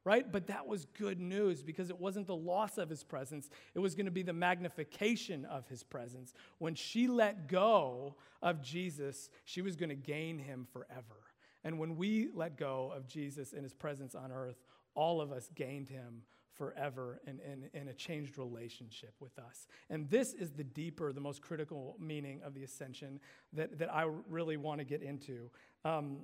right? 0.03 0.31
But 0.31 0.47
that 0.47 0.67
was 0.67 0.85
good 0.97 1.19
news 1.19 1.61
because 1.61 1.89
it 1.89 1.99
wasn't 1.99 2.27
the 2.27 2.35
loss 2.35 2.77
of 2.77 2.89
his 2.89 3.03
presence, 3.03 3.49
it 3.73 3.79
was 3.79 3.95
going 3.95 4.05
to 4.05 4.11
be 4.11 4.23
the 4.23 4.33
magnification 4.33 5.45
of 5.45 5.67
his 5.67 5.83
presence. 5.83 6.33
When 6.57 6.75
she 6.75 7.07
let 7.07 7.47
go 7.47 8.15
of 8.41 8.61
Jesus, 8.61 9.29
she 9.45 9.61
was 9.61 9.75
going 9.75 9.89
to 9.89 9.95
gain 9.95 10.39
him 10.39 10.67
forever. 10.71 11.17
And 11.63 11.77
when 11.77 11.97
we 11.97 12.29
let 12.33 12.57
go 12.57 12.91
of 12.95 13.07
Jesus 13.07 13.53
and 13.53 13.63
his 13.63 13.73
presence 13.73 14.15
on 14.15 14.31
earth, 14.31 14.63
all 14.95 15.21
of 15.21 15.31
us 15.31 15.49
gained 15.55 15.89
him 15.89 16.23
forever 16.53 17.21
in, 17.25 17.39
in, 17.73 17.87
a 17.87 17.93
changed 17.93 18.37
relationship 18.37 19.13
with 19.19 19.37
us. 19.39 19.67
And 19.89 20.09
this 20.09 20.33
is 20.33 20.51
the 20.51 20.63
deeper, 20.63 21.13
the 21.13 21.21
most 21.21 21.41
critical 21.41 21.95
meaning 21.99 22.41
of 22.43 22.53
the 22.53 22.63
ascension 22.63 23.19
that, 23.53 23.79
that 23.79 23.93
I 23.93 24.09
really 24.29 24.57
want 24.57 24.79
to 24.79 24.85
get 24.85 25.01
into. 25.01 25.49
Um, 25.85 26.17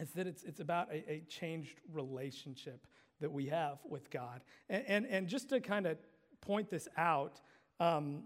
is 0.00 0.10
that 0.10 0.26
it's, 0.26 0.44
it's 0.44 0.60
about 0.60 0.90
a, 0.90 1.10
a 1.10 1.22
changed 1.28 1.80
relationship 1.92 2.86
that 3.20 3.32
we 3.32 3.46
have 3.46 3.78
with 3.88 4.10
God. 4.10 4.42
And, 4.68 4.84
and, 4.86 5.06
and 5.06 5.28
just 5.28 5.48
to 5.50 5.60
kind 5.60 5.86
of 5.86 5.98
point 6.40 6.70
this 6.70 6.88
out, 6.96 7.40
um, 7.80 8.24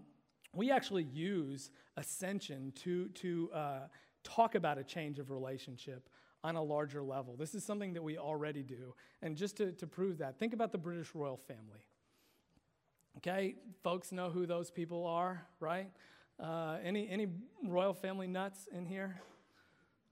we 0.53 0.71
actually 0.71 1.03
use 1.03 1.71
ascension 1.97 2.73
to, 2.83 3.07
to 3.09 3.49
uh, 3.53 3.79
talk 4.23 4.55
about 4.55 4.77
a 4.77 4.83
change 4.83 5.19
of 5.19 5.31
relationship 5.31 6.09
on 6.43 6.55
a 6.55 6.63
larger 6.63 7.03
level. 7.03 7.35
This 7.35 7.53
is 7.55 7.63
something 7.63 7.93
that 7.93 8.03
we 8.03 8.17
already 8.17 8.63
do. 8.63 8.93
And 9.21 9.37
just 9.37 9.57
to, 9.57 9.71
to 9.73 9.87
prove 9.87 10.17
that, 10.17 10.39
think 10.39 10.53
about 10.53 10.71
the 10.71 10.77
British 10.77 11.13
royal 11.13 11.37
family. 11.37 11.85
Okay, 13.17 13.55
folks 13.83 14.11
know 14.11 14.29
who 14.29 14.45
those 14.45 14.71
people 14.71 15.05
are, 15.05 15.45
right? 15.59 15.89
Uh, 16.39 16.77
any, 16.83 17.09
any 17.09 17.27
royal 17.63 17.93
family 17.93 18.27
nuts 18.27 18.67
in 18.71 18.85
here? 18.85 19.21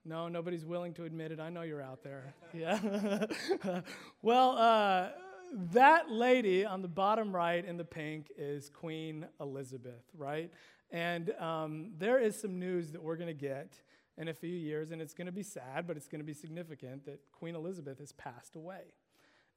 No, 0.06 0.28
nobody's 0.28 0.66
willing 0.66 0.94
to 0.94 1.04
admit 1.04 1.32
it. 1.32 1.40
I 1.40 1.50
know 1.50 1.62
you're 1.62 1.82
out 1.82 2.04
there. 2.04 2.34
Yeah. 2.54 3.26
well, 4.22 4.58
uh, 4.58 5.10
that 5.72 6.10
lady 6.10 6.66
on 6.66 6.82
the 6.82 6.88
bottom 6.88 7.36
right 7.36 7.64
in 7.64 7.78
the 7.78 7.86
pink 7.86 8.32
is 8.38 8.70
Queen 8.70 9.28
Elizabeth, 9.40 10.04
right? 10.18 10.52
And 10.92 11.32
um, 11.40 11.92
there 11.98 12.20
is 12.20 12.40
some 12.40 12.60
news 12.60 12.92
that 12.92 13.04
we're 13.04 13.18
going 13.18 13.28
to 13.28 13.34
get 13.34 13.80
in 14.18 14.28
a 14.28 14.34
few 14.34 14.50
years, 14.50 14.92
and 14.92 15.02
it's 15.02 15.14
going 15.14 15.28
to 15.28 15.32
be 15.32 15.44
sad, 15.44 15.86
but 15.86 15.96
it's 15.96 16.08
going 16.08 16.20
to 16.20 16.26
be 16.26 16.34
significant 16.34 17.06
that 17.06 17.20
Queen 17.32 17.56
Elizabeth 17.56 18.00
has 18.00 18.12
passed 18.12 18.56
away. 18.56 18.94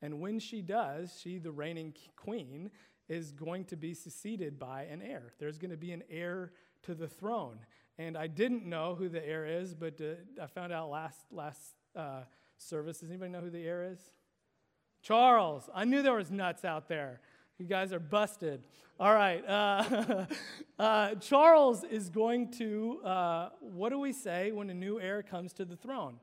And 0.02 0.20
when 0.20 0.38
she 0.38 0.60
does, 0.62 1.18
she, 1.20 1.38
the 1.38 1.52
reigning 1.52 1.94
queen, 2.16 2.70
is 3.08 3.32
going 3.32 3.64
to 3.66 3.76
be 3.76 3.94
succeeded 3.94 4.58
by 4.58 4.84
an 4.84 5.02
heir. 5.02 5.32
There's 5.38 5.58
going 5.58 5.70
to 5.70 5.76
be 5.76 5.92
an 5.92 6.02
heir 6.10 6.52
to 6.82 6.94
the 6.94 7.08
throne. 7.08 7.58
And 8.02 8.18
I 8.18 8.26
didn't 8.26 8.66
know 8.66 8.96
who 8.96 9.08
the 9.08 9.24
heir 9.24 9.46
is, 9.46 9.74
but 9.74 10.00
uh, 10.00 10.42
I 10.42 10.46
found 10.46 10.72
out 10.72 10.90
last, 10.90 11.20
last 11.30 11.60
uh, 11.94 12.22
service. 12.58 12.98
Does 12.98 13.10
anybody 13.10 13.30
know 13.30 13.40
who 13.40 13.50
the 13.50 13.64
heir 13.64 13.92
is? 13.92 14.00
Charles. 15.02 15.70
I 15.72 15.84
knew 15.84 16.02
there 16.02 16.14
was 16.14 16.30
nuts 16.30 16.64
out 16.64 16.88
there. 16.88 17.20
You 17.58 17.66
guys 17.66 17.92
are 17.92 18.00
busted. 18.00 18.64
All 18.98 19.14
right. 19.14 19.44
Uh, 19.46 20.26
uh, 20.80 21.14
Charles 21.16 21.84
is 21.84 22.08
going 22.08 22.50
to, 22.52 23.00
uh, 23.04 23.48
what 23.60 23.90
do 23.90 24.00
we 24.00 24.12
say 24.12 24.50
when 24.50 24.68
a 24.68 24.74
new 24.74 25.00
heir 25.00 25.22
comes 25.22 25.52
to 25.54 25.64
the 25.64 25.76
throne? 25.76 26.16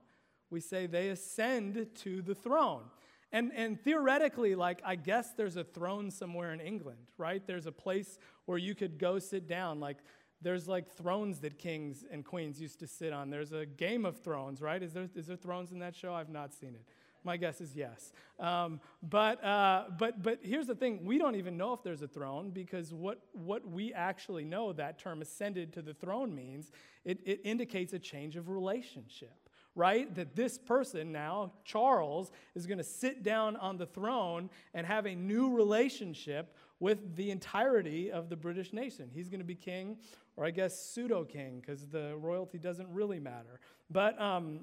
We 0.49 0.59
say 0.59 0.85
they 0.85 1.07
ascend 1.07 1.87
to 1.95 2.21
the 2.21 2.35
throne. 2.35 2.83
And, 3.31 3.51
and 3.55 3.79
theoretically, 3.79 4.55
like, 4.55 4.81
I 4.83 4.95
guess 4.95 5.31
there's 5.31 5.55
a 5.55 5.63
throne 5.63 6.11
somewhere 6.11 6.51
in 6.51 6.59
England, 6.59 6.99
right? 7.17 7.45
There's 7.45 7.67
a 7.67 7.71
place 7.71 8.17
where 8.47 8.57
you 8.57 8.75
could 8.75 8.97
go 8.97 9.19
sit 9.19 9.47
down. 9.47 9.79
Like, 9.79 9.97
there's 10.41 10.67
like 10.67 10.89
thrones 10.95 11.39
that 11.39 11.57
kings 11.57 12.05
and 12.11 12.23
queens 12.23 12.61
used 12.61 12.79
to 12.79 12.87
sit 12.87 13.13
on. 13.13 13.29
There's 13.29 13.51
a 13.51 13.65
Game 13.65 14.05
of 14.05 14.21
Thrones, 14.21 14.61
right? 14.61 14.81
Is 14.81 14.93
there, 14.93 15.09
is 15.15 15.27
there 15.27 15.35
thrones 15.35 15.71
in 15.71 15.79
that 15.79 15.95
show? 15.95 16.13
I've 16.13 16.29
not 16.29 16.53
seen 16.53 16.75
it. 16.75 16.85
My 17.23 17.35
guess 17.35 17.59
is 17.59 17.75
yes. 17.75 18.13
Um, 18.39 18.79
but, 19.03 19.43
uh, 19.43 19.85
but, 19.97 20.23
but 20.23 20.39
here's 20.41 20.67
the 20.67 20.75
thing 20.75 21.03
we 21.03 21.17
don't 21.17 21.35
even 21.35 21.57
know 21.57 21.73
if 21.73 21.83
there's 21.83 22.01
a 22.01 22.07
throne 22.07 22.51
because 22.51 22.93
what, 22.93 23.19
what 23.33 23.67
we 23.67 23.93
actually 23.93 24.45
know 24.45 24.71
that 24.73 24.99
term 24.99 25.21
ascended 25.21 25.73
to 25.73 25.81
the 25.81 25.93
throne 25.93 26.33
means, 26.33 26.71
it, 27.03 27.19
it 27.25 27.41
indicates 27.43 27.91
a 27.93 27.99
change 27.99 28.35
of 28.35 28.49
relationship 28.49 29.33
right? 29.75 30.13
That 30.15 30.35
this 30.35 30.57
person 30.57 31.11
now, 31.13 31.53
Charles, 31.63 32.31
is 32.53 32.65
going 32.65 32.79
to 32.79 32.83
sit 32.83 33.23
down 33.23 33.55
on 33.55 33.77
the 33.77 33.85
throne 33.85 34.49
and 34.73 34.85
have 34.85 35.05
a 35.05 35.15
new 35.15 35.55
relationship 35.55 36.53
with 36.79 37.15
the 37.15 37.31
entirety 37.31 38.11
of 38.11 38.29
the 38.29 38.35
British 38.35 38.73
nation. 38.73 39.09
He's 39.13 39.29
going 39.29 39.39
to 39.39 39.45
be 39.45 39.55
king, 39.55 39.97
or 40.39 40.45
I 40.45 40.51
guess 40.51 40.79
pseudo 40.79 41.25
king, 41.25 41.59
because 41.59 41.85
the 41.87 42.15
royalty 42.15 42.57
doesn't 42.57 42.87
really 42.93 43.19
matter. 43.19 43.59
But, 43.91 44.19
um, 44.21 44.61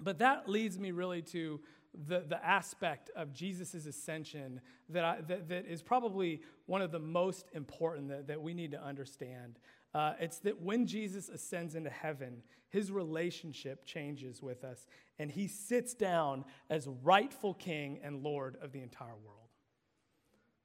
but 0.00 0.18
that 0.18 0.48
leads 0.48 0.80
me 0.80 0.90
really 0.90 1.22
to 1.22 1.60
the, 2.08 2.24
the 2.28 2.44
aspect 2.44 3.08
of 3.14 3.32
Jesus' 3.32 3.86
ascension 3.86 4.60
that, 4.88 5.04
I, 5.04 5.20
that, 5.28 5.48
that 5.48 5.66
is 5.66 5.80
probably 5.80 6.42
one 6.66 6.82
of 6.82 6.90
the 6.90 6.98
most 6.98 7.46
important 7.52 8.08
that, 8.08 8.26
that 8.26 8.42
we 8.42 8.52
need 8.52 8.72
to 8.72 8.82
understand. 8.82 9.60
Uh, 9.94 10.14
it's 10.18 10.38
that 10.40 10.60
when 10.60 10.86
Jesus 10.86 11.28
ascends 11.28 11.76
into 11.76 11.90
heaven, 11.90 12.42
his 12.70 12.90
relationship 12.90 13.84
changes 13.84 14.42
with 14.42 14.64
us, 14.64 14.88
and 15.20 15.30
he 15.30 15.46
sits 15.46 15.94
down 15.94 16.44
as 16.68 16.88
rightful 17.04 17.54
king 17.54 18.00
and 18.02 18.24
Lord 18.24 18.56
of 18.60 18.72
the 18.72 18.80
entire 18.80 19.14
world. 19.24 19.38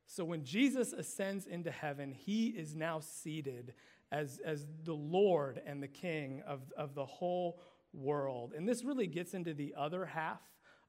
So 0.08 0.24
when 0.24 0.44
Jesus 0.44 0.94
ascends 0.94 1.46
into 1.46 1.70
heaven, 1.70 2.12
he 2.12 2.48
is 2.48 2.74
now 2.74 3.02
seated 3.02 3.76
as, 4.12 4.40
as 4.46 4.66
the 4.84 4.94
Lord 4.94 5.62
and 5.66 5.82
the 5.82 5.88
king 5.88 6.42
of, 6.48 6.62
of 6.78 6.96
the 6.96 7.06
whole 7.06 7.60
world. 7.94 8.54
And 8.56 8.68
this 8.68 8.84
really 8.84 9.08
gets 9.08 9.34
into 9.34 9.54
the 9.54 9.74
other 9.78 10.06
half 10.06 10.42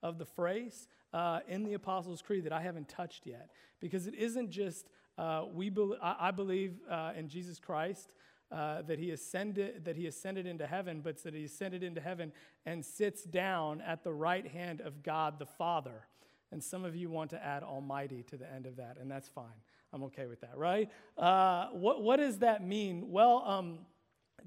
of 0.02 0.18
the 0.18 0.24
phrase 0.24 0.88
uh, 1.12 1.40
in 1.48 1.64
the 1.64 1.74
Apostles' 1.74 2.22
Creed 2.22 2.44
that 2.44 2.52
I 2.52 2.60
haven't 2.60 2.88
touched 2.88 3.26
yet, 3.26 3.50
because 3.80 4.06
it 4.06 4.14
isn't 4.14 4.50
just 4.50 4.88
uh, 5.16 5.44
we 5.52 5.68
be- 5.68 5.96
I, 6.00 6.28
I 6.28 6.30
believe 6.30 6.74
uh, 6.88 7.12
in 7.16 7.28
Jesus 7.28 7.58
Christ 7.58 8.12
uh, 8.52 8.82
that 8.82 8.98
he 8.98 9.10
ascended 9.10 9.84
that 9.84 9.96
he 9.96 10.06
ascended 10.06 10.46
into 10.46 10.66
heaven, 10.66 11.00
but 11.02 11.22
that 11.24 11.34
he 11.34 11.44
ascended 11.44 11.82
into 11.82 12.00
heaven 12.00 12.32
and 12.64 12.84
sits 12.84 13.24
down 13.24 13.80
at 13.80 14.04
the 14.04 14.12
right 14.12 14.46
hand 14.46 14.80
of 14.80 15.02
God 15.02 15.38
the 15.38 15.46
Father. 15.46 16.06
And 16.50 16.62
some 16.62 16.84
of 16.84 16.96
you 16.96 17.10
want 17.10 17.30
to 17.30 17.44
add 17.44 17.62
Almighty 17.62 18.22
to 18.24 18.36
the 18.36 18.50
end 18.50 18.66
of 18.66 18.76
that, 18.76 18.96
and 19.00 19.10
that's 19.10 19.28
fine. 19.28 19.60
I'm 19.92 20.02
okay 20.04 20.26
with 20.26 20.40
that, 20.42 20.56
right? 20.56 20.90
Uh, 21.16 21.68
what, 21.72 22.02
what 22.02 22.16
does 22.16 22.38
that 22.38 22.66
mean? 22.66 23.10
Well, 23.10 23.42
um, 23.46 23.78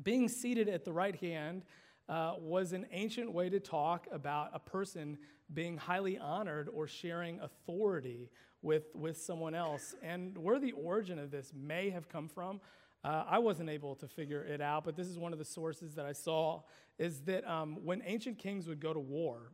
being 0.03 0.27
seated 0.27 0.69
at 0.69 0.85
the 0.85 0.93
right 0.93 1.15
hand 1.15 1.63
uh, 2.07 2.33
was 2.39 2.73
an 2.73 2.85
ancient 2.91 3.31
way 3.31 3.49
to 3.49 3.59
talk 3.59 4.07
about 4.11 4.51
a 4.53 4.59
person 4.59 5.17
being 5.53 5.77
highly 5.77 6.17
honored 6.17 6.69
or 6.73 6.87
sharing 6.87 7.39
authority 7.39 8.29
with, 8.61 8.83
with 8.93 9.17
someone 9.17 9.55
else. 9.55 9.95
And 10.03 10.37
where 10.37 10.59
the 10.59 10.73
origin 10.73 11.17
of 11.19 11.31
this 11.31 11.51
may 11.55 11.89
have 11.89 12.07
come 12.07 12.27
from, 12.27 12.61
uh, 13.03 13.23
I 13.27 13.39
wasn't 13.39 13.69
able 13.69 13.95
to 13.95 14.07
figure 14.07 14.43
it 14.43 14.61
out, 14.61 14.83
but 14.83 14.95
this 14.95 15.07
is 15.07 15.17
one 15.17 15.33
of 15.33 15.39
the 15.39 15.45
sources 15.45 15.95
that 15.95 16.05
I 16.05 16.13
saw 16.13 16.61
is 16.99 17.21
that 17.21 17.49
um, 17.49 17.79
when 17.83 18.03
ancient 18.05 18.37
kings 18.37 18.67
would 18.67 18.79
go 18.79 18.93
to 18.93 18.99
war, 18.99 19.51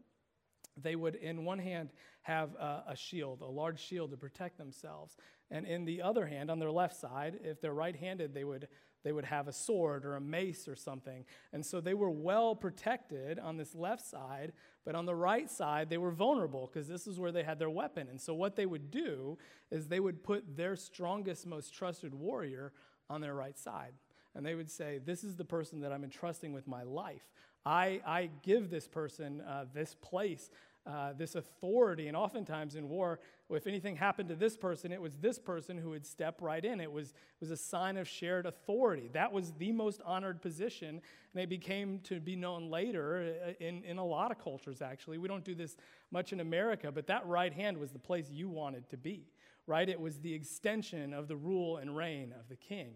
they 0.82 0.96
would, 0.96 1.16
in 1.16 1.46
one 1.46 1.60
hand, 1.60 1.90
have 2.22 2.54
a, 2.56 2.84
a, 2.90 2.96
shield, 2.96 3.42
a 3.42 3.46
large 3.46 3.80
shield 3.80 4.12
to 4.12 4.18
protect 4.18 4.58
themselves. 4.58 5.16
And 5.50 5.66
in 5.66 5.86
the 5.86 6.02
other 6.02 6.26
hand, 6.26 6.52
on 6.52 6.60
their 6.60 6.72
left 6.72 6.96
side, 6.96 7.40
if 7.44 7.62
they're 7.62 7.74
right 7.74 7.96
handed, 7.96 8.34
they 8.34 8.44
would, 8.44 8.68
they 9.04 9.12
would 9.12 9.26
have 9.26 9.48
a 9.48 9.54
sword 9.54 10.06
or 10.06 10.16
a 10.16 10.22
mace 10.22 10.68
or 10.68 10.76
something. 10.76 11.24
And 11.54 11.66
so 11.66 11.80
they 11.80 11.94
were 11.94 12.10
well 12.10 12.56
protected 12.56 13.40
on 13.40 13.56
this 13.58 13.74
left 13.74 14.06
side, 14.06 14.52
but 14.84 14.96
on 14.96 15.06
the 15.06 15.16
right 15.16 15.50
side, 15.50 15.90
they 15.90 15.98
were 15.98 16.12
vulnerable 16.12 16.70
because 16.72 16.88
this 16.88 17.08
is 17.08 17.20
where 17.20 17.32
they 17.32 17.44
had 17.44 17.60
their 17.60 17.70
weapon. 17.70 18.08
And 18.10 18.20
so 18.20 18.34
what 18.34 18.56
they 18.56 18.66
would 18.66 18.92
do 18.92 19.38
is 19.72 19.88
they 19.88 20.00
would 20.00 20.24
put 20.24 20.58
their 20.58 20.76
strongest, 20.76 21.46
most 21.46 21.74
trusted 21.74 22.14
warrior 22.14 22.74
on 23.10 23.22
their 23.22 23.34
right 23.34 23.58
side. 23.58 23.94
And 24.36 24.46
they 24.46 24.56
would 24.56 24.70
say, 24.70 25.00
This 25.04 25.24
is 25.24 25.36
the 25.36 25.46
person 25.46 25.80
that 25.82 25.92
I'm 25.92 26.04
entrusting 26.04 26.54
with 26.54 26.68
my 26.68 26.84
life. 26.84 27.24
I, 27.66 28.02
I 28.06 28.30
give 28.44 28.70
this 28.70 28.88
person 28.88 29.42
uh, 29.42 29.66
this 29.74 29.94
place, 29.96 30.50
uh, 30.88 31.14
this 31.14 31.36
authority. 31.36 32.08
And 32.08 32.16
oftentimes 32.16 32.76
in 32.76 32.88
war, 32.88 33.20
if 33.50 33.68
anything 33.68 33.96
happened 33.96 34.30
to 34.30 34.36
this 34.36 34.56
person, 34.56 34.92
it 34.92 35.02
was 35.02 35.16
this 35.18 35.38
person 35.38 35.78
who 35.78 35.90
would 35.90 36.06
step 36.06 36.42
right 36.42 36.64
in. 36.64 36.80
It 36.80 36.92
was, 36.92 37.14
was 37.40 37.52
a 37.52 37.58
sign 37.58 37.98
of 37.98 38.08
shared 38.08 38.46
authority. 38.46 39.10
That 39.14 39.32
was 39.32 39.54
the 39.54 39.72
most 39.72 40.02
honored 40.06 40.42
position. 40.42 41.02
And 41.34 41.44
it 41.44 41.50
became 41.50 42.00
to 42.06 42.20
be 42.20 42.36
known 42.36 42.70
later 42.70 43.36
uh, 43.46 43.52
in, 43.60 43.84
in 43.84 43.98
a 43.98 44.06
lot 44.06 44.32
of 44.32 44.40
cultures, 44.40 44.82
actually. 44.82 45.18
We 45.18 45.28
don't 45.28 45.44
do 45.44 45.56
this 45.56 45.76
much 46.12 46.32
in 46.34 46.40
America, 46.40 46.92
but 46.92 47.08
that 47.08 47.26
right 47.28 47.54
hand 47.54 47.78
was 47.78 47.92
the 47.92 48.00
place 48.00 48.30
you 48.30 48.50
wanted 48.50 48.90
to 48.90 48.98
be 48.98 49.28
right? 49.68 49.90
It 49.90 50.00
was 50.00 50.20
the 50.20 50.34
extension 50.34 51.14
of 51.14 51.28
the 51.28 51.36
rule 51.36 51.78
and 51.78 51.96
reign 51.96 52.34
of 52.40 52.48
the 52.48 52.56
king. 52.56 52.94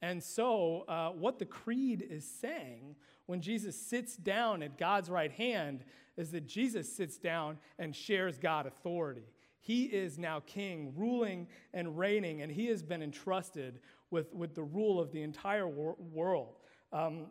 And 0.00 0.22
so, 0.22 0.84
uh, 0.88 1.10
what 1.10 1.38
the 1.38 1.44
creed 1.44 2.04
is 2.08 2.24
saying 2.24 2.96
when 3.26 3.40
Jesus 3.40 3.76
sits 3.76 4.16
down 4.16 4.62
at 4.62 4.76
God's 4.76 5.08
right 5.10 5.30
hand 5.30 5.84
is 6.16 6.30
that 6.32 6.46
Jesus 6.46 6.94
sits 6.94 7.16
down 7.16 7.58
and 7.78 7.94
shares 7.94 8.38
God 8.38 8.66
authority. 8.66 9.26
He 9.60 9.84
is 9.84 10.18
now 10.18 10.40
king, 10.40 10.92
ruling 10.96 11.46
and 11.72 11.96
reigning, 11.96 12.42
and 12.42 12.50
he 12.50 12.66
has 12.66 12.82
been 12.82 13.02
entrusted 13.02 13.80
with, 14.10 14.34
with 14.34 14.54
the 14.54 14.62
rule 14.62 15.00
of 15.00 15.12
the 15.12 15.22
entire 15.22 15.68
wor- 15.68 15.96
world. 16.12 16.58
Um, 16.92 17.26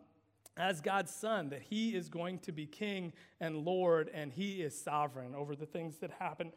as 0.56 0.80
God's 0.80 1.14
son, 1.14 1.48
that 1.50 1.62
he 1.62 1.94
is 1.94 2.08
going 2.08 2.38
to 2.40 2.52
be 2.52 2.66
king 2.66 3.12
and 3.40 3.64
Lord, 3.64 4.10
and 4.12 4.32
he 4.32 4.62
is 4.62 4.78
sovereign 4.78 5.34
over 5.34 5.54
the 5.54 5.66
things 5.66 5.96
that 5.98 6.10
happen 6.18 6.52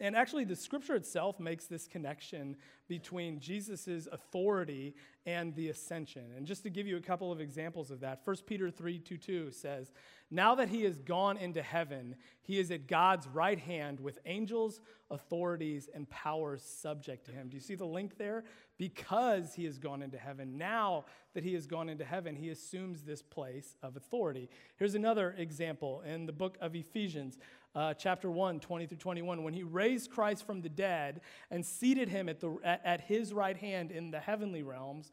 and 0.00 0.16
actually, 0.16 0.44
the 0.44 0.56
scripture 0.56 0.96
itself 0.96 1.38
makes 1.38 1.66
this 1.66 1.86
connection 1.86 2.56
between 2.88 3.38
Jesus' 3.38 4.08
authority 4.10 4.94
and 5.26 5.54
the 5.54 5.68
ascension. 5.68 6.24
And 6.36 6.46
just 6.46 6.64
to 6.64 6.70
give 6.70 6.86
you 6.86 6.96
a 6.96 7.00
couple 7.00 7.30
of 7.30 7.40
examples 7.40 7.90
of 7.90 8.00
that, 8.00 8.20
1 8.24 8.36
Peter 8.46 8.70
3 8.70 8.98
2 8.98 9.16
2 9.16 9.50
says, 9.52 9.92
Now 10.30 10.56
that 10.56 10.68
he 10.68 10.82
has 10.84 10.98
gone 10.98 11.36
into 11.36 11.62
heaven, 11.62 12.16
he 12.42 12.58
is 12.58 12.70
at 12.70 12.88
God's 12.88 13.28
right 13.28 13.58
hand 13.58 14.00
with 14.00 14.18
angels, 14.26 14.80
authorities, 15.10 15.88
and 15.94 16.10
powers 16.10 16.62
subject 16.62 17.26
to 17.26 17.32
him. 17.32 17.48
Do 17.48 17.54
you 17.54 17.60
see 17.62 17.76
the 17.76 17.84
link 17.84 18.18
there? 18.18 18.44
Because 18.78 19.54
he 19.54 19.64
has 19.66 19.78
gone 19.78 20.02
into 20.02 20.18
heaven, 20.18 20.58
now 20.58 21.04
that 21.34 21.44
he 21.44 21.54
has 21.54 21.66
gone 21.66 21.88
into 21.88 22.04
heaven, 22.04 22.34
he 22.34 22.48
assumes 22.48 23.02
this 23.02 23.22
place 23.22 23.76
of 23.82 23.96
authority. 23.96 24.48
Here's 24.76 24.96
another 24.96 25.34
example 25.38 26.02
in 26.02 26.26
the 26.26 26.32
book 26.32 26.58
of 26.60 26.74
Ephesians 26.74 27.38
uh, 27.74 27.94
chapter 27.94 28.30
1, 28.30 28.60
20 28.60 28.86
through 28.86 28.98
21, 28.98 29.42
when 29.42 29.54
he 29.54 29.62
raised 29.62 30.10
Christ 30.10 30.46
from 30.46 30.60
the 30.60 30.68
dead 30.68 31.20
and 31.50 31.64
seated 31.64 32.08
him 32.08 32.28
at, 32.28 32.40
the, 32.40 32.58
at, 32.64 32.80
at 32.84 33.00
his 33.02 33.32
right 33.32 33.56
hand 33.56 33.90
in 33.90 34.10
the 34.10 34.20
heavenly 34.20 34.62
realms, 34.62 35.10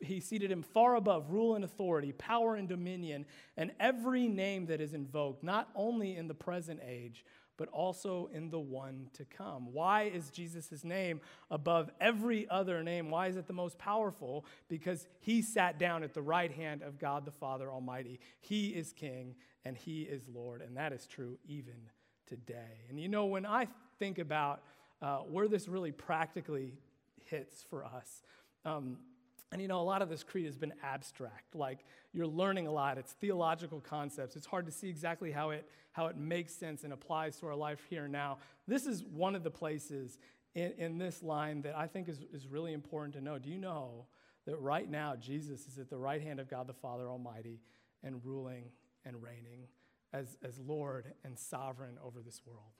he 0.00 0.20
seated 0.20 0.50
him 0.50 0.62
far 0.62 0.96
above 0.96 1.30
rule 1.30 1.54
and 1.54 1.64
authority, 1.64 2.12
power 2.12 2.54
and 2.56 2.68
dominion, 2.68 3.24
and 3.56 3.72
every 3.80 4.28
name 4.28 4.66
that 4.66 4.80
is 4.80 4.92
invoked, 4.92 5.42
not 5.42 5.70
only 5.74 6.16
in 6.16 6.28
the 6.28 6.34
present 6.34 6.80
age, 6.86 7.24
but 7.56 7.68
also 7.68 8.28
in 8.32 8.50
the 8.50 8.58
one 8.58 9.08
to 9.14 9.24
come. 9.24 9.72
Why 9.72 10.04
is 10.04 10.30
Jesus' 10.30 10.84
name 10.84 11.20
above 11.50 11.90
every 12.00 12.48
other 12.50 12.82
name? 12.82 13.10
Why 13.10 13.28
is 13.28 13.36
it 13.36 13.46
the 13.46 13.52
most 13.52 13.78
powerful? 13.78 14.44
Because 14.68 15.06
he 15.20 15.42
sat 15.42 15.78
down 15.78 16.02
at 16.02 16.14
the 16.14 16.22
right 16.22 16.52
hand 16.52 16.82
of 16.82 16.98
God 16.98 17.24
the 17.24 17.30
Father 17.30 17.70
Almighty. 17.70 18.20
He 18.40 18.68
is 18.68 18.92
King 18.92 19.34
and 19.64 19.76
He 19.76 20.02
is 20.02 20.28
Lord, 20.28 20.62
and 20.62 20.76
that 20.76 20.92
is 20.92 21.06
true 21.06 21.38
even 21.46 21.74
today. 22.26 22.84
And 22.88 23.00
you 23.00 23.08
know, 23.08 23.26
when 23.26 23.46
I 23.46 23.68
think 23.98 24.18
about 24.18 24.62
uh, 25.02 25.18
where 25.18 25.48
this 25.48 25.68
really 25.68 25.92
practically 25.92 26.74
hits 27.24 27.64
for 27.68 27.84
us, 27.84 28.22
um, 28.64 28.98
And 29.52 29.62
you 29.62 29.68
know, 29.68 29.80
a 29.80 29.82
lot 29.82 30.02
of 30.02 30.08
this 30.08 30.24
creed 30.24 30.46
has 30.46 30.56
been 30.56 30.72
abstract. 30.82 31.54
Like 31.54 31.84
you're 32.12 32.26
learning 32.26 32.66
a 32.66 32.72
lot. 32.72 32.98
It's 32.98 33.12
theological 33.12 33.80
concepts. 33.80 34.36
It's 34.36 34.46
hard 34.46 34.66
to 34.66 34.72
see 34.72 34.88
exactly 34.88 35.30
how 35.30 35.50
it, 35.50 35.68
how 35.92 36.06
it 36.06 36.16
makes 36.16 36.52
sense 36.52 36.84
and 36.84 36.92
applies 36.92 37.36
to 37.38 37.46
our 37.46 37.54
life 37.54 37.80
here 37.88 38.04
and 38.04 38.12
now. 38.12 38.38
This 38.66 38.86
is 38.86 39.04
one 39.04 39.34
of 39.34 39.44
the 39.44 39.50
places 39.50 40.18
in, 40.54 40.72
in 40.78 40.98
this 40.98 41.22
line 41.22 41.62
that 41.62 41.76
I 41.76 41.86
think 41.86 42.08
is, 42.08 42.18
is 42.32 42.48
really 42.48 42.72
important 42.72 43.14
to 43.14 43.20
know. 43.20 43.38
Do 43.38 43.50
you 43.50 43.58
know 43.58 44.06
that 44.46 44.56
right 44.56 44.90
now 44.90 45.14
Jesus 45.16 45.66
is 45.66 45.78
at 45.78 45.90
the 45.90 45.98
right 45.98 46.22
hand 46.22 46.40
of 46.40 46.48
God 46.48 46.66
the 46.66 46.74
Father 46.74 47.08
Almighty 47.08 47.60
and 48.02 48.24
ruling 48.24 48.64
and 49.04 49.22
reigning 49.22 49.68
as, 50.12 50.36
as 50.42 50.58
Lord 50.58 51.12
and 51.24 51.38
sovereign 51.38 51.98
over 52.02 52.20
this 52.20 52.40
world? 52.44 52.72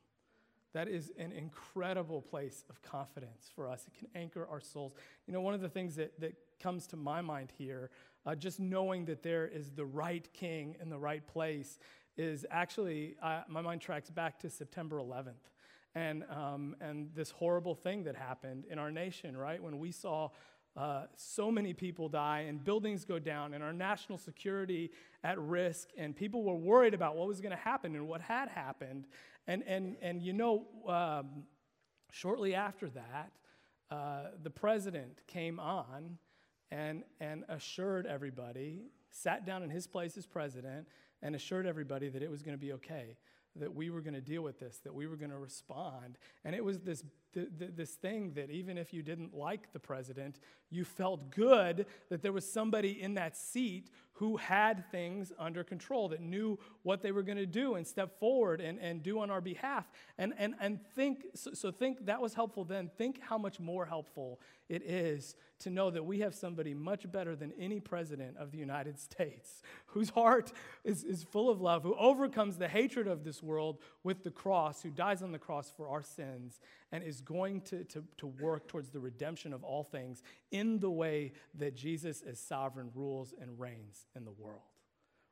That 0.76 0.88
is 0.88 1.10
an 1.18 1.32
incredible 1.32 2.20
place 2.20 2.62
of 2.68 2.82
confidence 2.82 3.50
for 3.54 3.66
us. 3.66 3.86
It 3.86 3.98
can 3.98 4.08
anchor 4.14 4.46
our 4.46 4.60
souls. 4.60 4.92
You 5.26 5.32
know, 5.32 5.40
one 5.40 5.54
of 5.54 5.62
the 5.62 5.70
things 5.70 5.96
that, 5.96 6.20
that 6.20 6.34
comes 6.60 6.86
to 6.88 6.98
my 6.98 7.22
mind 7.22 7.50
here, 7.56 7.88
uh, 8.26 8.34
just 8.34 8.60
knowing 8.60 9.06
that 9.06 9.22
there 9.22 9.48
is 9.48 9.70
the 9.70 9.86
right 9.86 10.28
king 10.34 10.76
in 10.78 10.90
the 10.90 10.98
right 10.98 11.26
place, 11.26 11.78
is 12.18 12.44
actually, 12.50 13.16
uh, 13.22 13.40
my 13.48 13.62
mind 13.62 13.80
tracks 13.80 14.10
back 14.10 14.38
to 14.40 14.50
September 14.50 14.98
11th 14.98 15.48
and, 15.94 16.24
um, 16.28 16.76
and 16.82 17.08
this 17.14 17.30
horrible 17.30 17.74
thing 17.74 18.04
that 18.04 18.14
happened 18.14 18.66
in 18.70 18.78
our 18.78 18.90
nation, 18.90 19.34
right? 19.34 19.62
When 19.62 19.78
we 19.78 19.92
saw 19.92 20.28
uh, 20.76 21.04
so 21.16 21.50
many 21.50 21.72
people 21.72 22.10
die 22.10 22.40
and 22.40 22.62
buildings 22.62 23.06
go 23.06 23.18
down 23.18 23.54
and 23.54 23.64
our 23.64 23.72
national 23.72 24.18
security 24.18 24.90
at 25.24 25.38
risk 25.38 25.88
and 25.96 26.14
people 26.14 26.44
were 26.44 26.54
worried 26.54 26.92
about 26.92 27.16
what 27.16 27.26
was 27.26 27.40
going 27.40 27.56
to 27.56 27.62
happen 27.62 27.94
and 27.94 28.06
what 28.06 28.20
had 28.20 28.50
happened 28.50 29.06
and 29.46 29.62
and 29.66 29.96
and 30.02 30.22
you 30.22 30.32
know 30.32 30.66
um, 30.88 31.44
shortly 32.10 32.54
after 32.54 32.88
that 32.90 33.32
uh, 33.90 34.30
the 34.42 34.50
president 34.50 35.20
came 35.26 35.60
on 35.60 36.18
and, 36.70 37.04
and 37.20 37.44
assured 37.48 38.06
everybody, 38.06 38.82
sat 39.10 39.46
down 39.46 39.62
in 39.62 39.70
his 39.70 39.86
place 39.86 40.16
as 40.16 40.26
president, 40.26 40.88
and 41.22 41.34
assured 41.34 41.66
everybody 41.66 42.08
that 42.08 42.22
it 42.22 42.30
was 42.30 42.42
going 42.42 42.56
to 42.56 42.60
be 42.60 42.72
okay, 42.72 43.16
that 43.54 43.72
we 43.72 43.90
were 43.90 44.00
going 44.00 44.14
to 44.14 44.20
deal 44.20 44.42
with 44.42 44.58
this, 44.58 44.78
that 44.78 44.92
we 44.92 45.06
were 45.06 45.16
going 45.16 45.30
to 45.30 45.38
respond. 45.38 46.18
And 46.44 46.54
it 46.54 46.64
was 46.64 46.80
this 46.80 47.04
th- 47.34 47.48
th- 47.58 47.72
this 47.76 47.92
thing 47.92 48.32
that 48.34 48.50
even 48.50 48.78
if 48.78 48.92
you 48.92 49.02
didn't 49.02 49.34
like 49.34 49.72
the 49.72 49.78
president, 49.78 50.38
you 50.70 50.84
felt 50.84 51.30
good 51.30 51.86
that 52.08 52.22
there 52.22 52.32
was 52.32 52.50
somebody 52.50 53.00
in 53.00 53.14
that 53.14 53.36
seat 53.36 53.90
who 54.18 54.38
had 54.38 54.90
things 54.90 55.30
under 55.38 55.62
control, 55.62 56.08
that 56.08 56.22
knew 56.22 56.58
what 56.82 57.02
they 57.02 57.12
were 57.12 57.22
going 57.22 57.36
to 57.36 57.44
do 57.44 57.74
and 57.74 57.86
step 57.86 58.18
forward 58.18 58.62
and, 58.62 58.78
and 58.78 59.02
do 59.02 59.20
on 59.20 59.30
our 59.30 59.42
behalf. 59.42 59.90
And, 60.16 60.32
and, 60.38 60.54
and 60.58 60.80
think, 60.94 61.26
so, 61.34 61.52
so 61.52 61.70
think 61.70 62.06
that 62.06 62.20
was 62.20 62.32
helpful 62.32 62.64
then. 62.64 62.90
Think 62.96 63.20
how 63.20 63.36
much 63.36 63.60
more 63.60 63.84
helpful 63.84 64.40
it 64.70 64.82
is 64.82 65.36
to 65.58 65.70
know 65.70 65.90
that 65.90 66.04
we 66.04 66.20
have 66.20 66.34
somebody 66.34 66.72
much 66.72 67.10
better 67.12 67.36
than 67.36 67.52
any 67.58 67.78
president 67.78 68.38
of 68.38 68.52
the 68.52 68.58
United 68.58 68.98
States, 69.10 69.60
whose 69.86 70.08
heart 70.08 70.50
is, 70.82 71.04
is 71.04 71.22
full 71.22 71.50
of 71.50 71.60
love, 71.60 71.82
who 71.82 71.94
overcomes 71.96 72.56
the 72.56 72.68
hatred 72.68 73.06
of 73.06 73.22
this 73.22 73.42
world 73.42 73.78
with 74.02 74.24
the 74.24 74.30
cross, 74.30 74.82
who 74.82 74.90
dies 74.90 75.22
on 75.22 75.30
the 75.30 75.38
cross 75.38 75.70
for 75.76 75.88
our 75.88 76.02
sins, 76.02 76.58
and 76.92 77.02
is 77.02 77.20
going 77.20 77.60
to, 77.62 77.84
to, 77.84 78.04
to 78.18 78.26
work 78.26 78.68
towards 78.68 78.90
the 78.90 79.00
redemption 79.00 79.52
of 79.52 79.64
all 79.64 79.82
things 79.82 80.22
in 80.50 80.78
the 80.78 80.90
way 80.90 81.32
that 81.58 81.74
Jesus, 81.74 82.22
as 82.22 82.38
sovereign, 82.38 82.90
rules 82.94 83.34
and 83.40 83.58
reigns 83.58 84.06
in 84.14 84.24
the 84.24 84.30
world. 84.30 84.60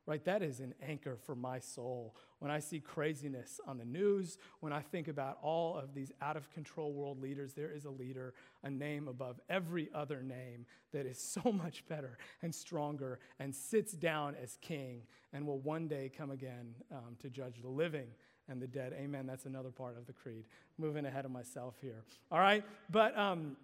Right? 0.07 0.23
That 0.25 0.43
is 0.43 0.59
an 0.59 0.75
anchor 0.87 1.17
for 1.25 1.33
my 1.33 1.57
soul. 1.57 2.15
When 2.37 2.51
I 2.51 2.59
see 2.59 2.79
craziness 2.79 3.59
on 3.65 3.79
the 3.79 3.85
news, 3.85 4.37
when 4.59 4.71
I 4.71 4.81
think 4.81 5.07
about 5.07 5.39
all 5.41 5.75
of 5.75 5.95
these 5.95 6.11
out 6.21 6.37
of 6.37 6.47
control 6.51 6.93
world 6.93 7.19
leaders, 7.19 7.53
there 7.53 7.71
is 7.71 7.85
a 7.85 7.89
leader, 7.89 8.35
a 8.61 8.69
name 8.69 9.07
above 9.07 9.39
every 9.49 9.89
other 9.95 10.21
name 10.21 10.67
that 10.93 11.07
is 11.07 11.17
so 11.43 11.51
much 11.51 11.87
better 11.87 12.19
and 12.43 12.53
stronger 12.53 13.19
and 13.39 13.55
sits 13.55 13.93
down 13.93 14.35
as 14.41 14.59
king 14.61 15.01
and 15.33 15.47
will 15.47 15.59
one 15.59 15.87
day 15.87 16.11
come 16.15 16.29
again 16.29 16.75
um, 16.91 17.15
to 17.19 17.29
judge 17.31 17.61
the 17.61 17.67
living 17.67 18.09
and 18.49 18.61
the 18.61 18.67
dead. 18.67 18.93
Amen. 18.97 19.25
That's 19.25 19.45
another 19.45 19.71
part 19.71 19.97
of 19.97 20.05
the 20.05 20.13
creed. 20.13 20.45
Moving 20.77 21.05
ahead 21.05 21.25
of 21.25 21.31
myself 21.31 21.75
here. 21.81 22.03
All 22.31 22.39
right. 22.39 22.63
But 22.89 23.17
um, 23.17 23.57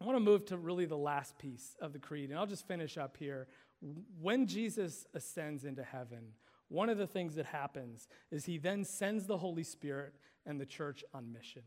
I 0.00 0.04
want 0.04 0.16
to 0.16 0.20
move 0.20 0.44
to 0.46 0.56
really 0.56 0.84
the 0.84 0.96
last 0.96 1.38
piece 1.38 1.76
of 1.80 1.92
the 1.92 1.98
creed. 1.98 2.30
And 2.30 2.38
I'll 2.38 2.46
just 2.46 2.66
finish 2.66 2.98
up 2.98 3.16
here. 3.16 3.46
When 4.20 4.46
Jesus 4.46 5.06
ascends 5.14 5.64
into 5.64 5.82
heaven, 5.82 6.32
one 6.68 6.88
of 6.88 6.98
the 6.98 7.06
things 7.06 7.34
that 7.36 7.46
happens 7.46 8.08
is 8.30 8.44
he 8.44 8.58
then 8.58 8.84
sends 8.84 9.26
the 9.26 9.38
Holy 9.38 9.62
Spirit 9.62 10.14
and 10.44 10.60
the 10.60 10.66
church 10.66 11.04
on 11.14 11.32
mission. 11.32 11.62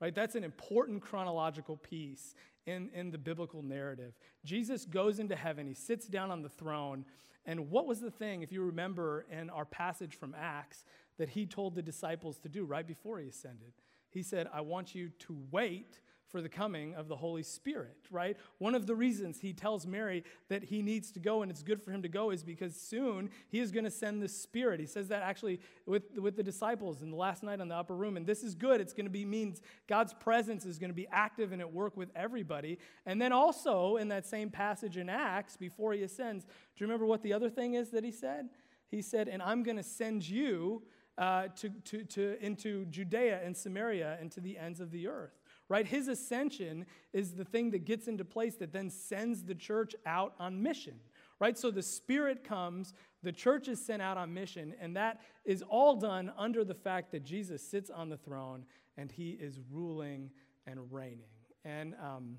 Right? 0.00 0.14
That's 0.14 0.34
an 0.34 0.44
important 0.44 1.02
chronological 1.02 1.76
piece 1.76 2.34
in, 2.66 2.90
in 2.94 3.10
the 3.10 3.18
biblical 3.18 3.62
narrative. 3.62 4.14
Jesus 4.44 4.84
goes 4.84 5.18
into 5.18 5.36
heaven, 5.36 5.66
he 5.66 5.74
sits 5.74 6.06
down 6.06 6.30
on 6.30 6.42
the 6.42 6.48
throne. 6.48 7.04
And 7.46 7.70
what 7.70 7.86
was 7.86 8.00
the 8.00 8.10
thing, 8.10 8.42
if 8.42 8.52
you 8.52 8.62
remember 8.62 9.26
in 9.30 9.50
our 9.50 9.66
passage 9.66 10.14
from 10.14 10.34
Acts, 10.38 10.84
that 11.18 11.30
he 11.30 11.46
told 11.46 11.74
the 11.74 11.82
disciples 11.82 12.38
to 12.40 12.48
do 12.48 12.64
right 12.64 12.86
before 12.86 13.18
he 13.18 13.28
ascended. 13.28 13.72
He 14.10 14.22
said, 14.22 14.48
I 14.52 14.60
want 14.60 14.94
you 14.94 15.10
to 15.20 15.36
wait 15.50 16.00
for 16.34 16.42
the 16.42 16.48
coming 16.48 16.96
of 16.96 17.06
the 17.06 17.14
Holy 17.14 17.44
Spirit, 17.44 17.96
right? 18.10 18.36
One 18.58 18.74
of 18.74 18.86
the 18.86 18.94
reasons 18.96 19.38
he 19.38 19.52
tells 19.52 19.86
Mary 19.86 20.24
that 20.48 20.64
he 20.64 20.82
needs 20.82 21.12
to 21.12 21.20
go 21.20 21.42
and 21.42 21.50
it's 21.50 21.62
good 21.62 21.80
for 21.80 21.92
him 21.92 22.02
to 22.02 22.08
go 22.08 22.30
is 22.30 22.42
because 22.42 22.74
soon 22.74 23.30
he 23.48 23.60
is 23.60 23.70
going 23.70 23.84
to 23.84 23.90
send 23.90 24.20
the 24.20 24.28
Spirit. 24.28 24.80
He 24.80 24.86
says 24.86 25.06
that 25.08 25.22
actually 25.22 25.60
with, 25.86 26.18
with 26.18 26.36
the 26.36 26.42
disciples 26.42 27.02
in 27.02 27.10
the 27.12 27.16
last 27.16 27.44
night 27.44 27.60
on 27.60 27.68
the 27.68 27.76
upper 27.76 27.94
room. 27.94 28.16
And 28.16 28.26
this 28.26 28.42
is 28.42 28.56
good. 28.56 28.80
It's 28.80 28.92
going 28.92 29.06
to 29.06 29.12
be 29.12 29.24
means 29.24 29.60
God's 29.86 30.12
presence 30.12 30.64
is 30.64 30.76
going 30.78 30.90
to 30.90 30.94
be 30.94 31.06
active 31.12 31.52
and 31.52 31.60
at 31.60 31.72
work 31.72 31.96
with 31.96 32.10
everybody. 32.16 32.80
And 33.06 33.22
then 33.22 33.32
also 33.32 33.96
in 33.96 34.08
that 34.08 34.26
same 34.26 34.50
passage 34.50 34.96
in 34.96 35.08
Acts, 35.08 35.56
before 35.56 35.92
he 35.92 36.02
ascends, 36.02 36.44
do 36.44 36.50
you 36.78 36.86
remember 36.86 37.06
what 37.06 37.22
the 37.22 37.32
other 37.32 37.48
thing 37.48 37.74
is 37.74 37.90
that 37.90 38.02
he 38.02 38.10
said? 38.10 38.48
He 38.88 39.02
said, 39.02 39.28
And 39.28 39.40
I'm 39.40 39.62
going 39.62 39.76
to 39.76 39.84
send 39.84 40.28
you 40.28 40.82
uh, 41.16 41.48
to, 41.56 41.70
to, 41.84 42.04
to, 42.04 42.44
into 42.44 42.84
Judea 42.86 43.40
and 43.44 43.56
Samaria 43.56 44.18
and 44.20 44.30
to 44.32 44.40
the 44.40 44.58
ends 44.58 44.80
of 44.80 44.90
the 44.90 45.06
earth. 45.06 45.38
Right? 45.68 45.86
His 45.86 46.08
ascension 46.08 46.84
is 47.12 47.32
the 47.32 47.44
thing 47.44 47.70
that 47.70 47.84
gets 47.84 48.06
into 48.06 48.24
place 48.24 48.56
that 48.56 48.72
then 48.72 48.90
sends 48.90 49.44
the 49.44 49.54
church 49.54 49.94
out 50.04 50.34
on 50.38 50.62
mission. 50.62 50.94
Right? 51.40 51.56
So 51.56 51.70
the 51.70 51.82
Spirit 51.82 52.44
comes, 52.44 52.94
the 53.22 53.32
church 53.32 53.68
is 53.68 53.84
sent 53.84 54.02
out 54.02 54.16
on 54.16 54.34
mission, 54.34 54.74
and 54.80 54.96
that 54.96 55.20
is 55.44 55.62
all 55.62 55.96
done 55.96 56.32
under 56.36 56.64
the 56.64 56.74
fact 56.74 57.12
that 57.12 57.24
Jesus 57.24 57.62
sits 57.62 57.90
on 57.90 58.08
the 58.08 58.16
throne 58.16 58.64
and 58.96 59.10
he 59.10 59.30
is 59.30 59.58
ruling 59.70 60.30
and 60.66 60.80
reigning. 60.92 61.30
And 61.64 61.94
um, 62.02 62.36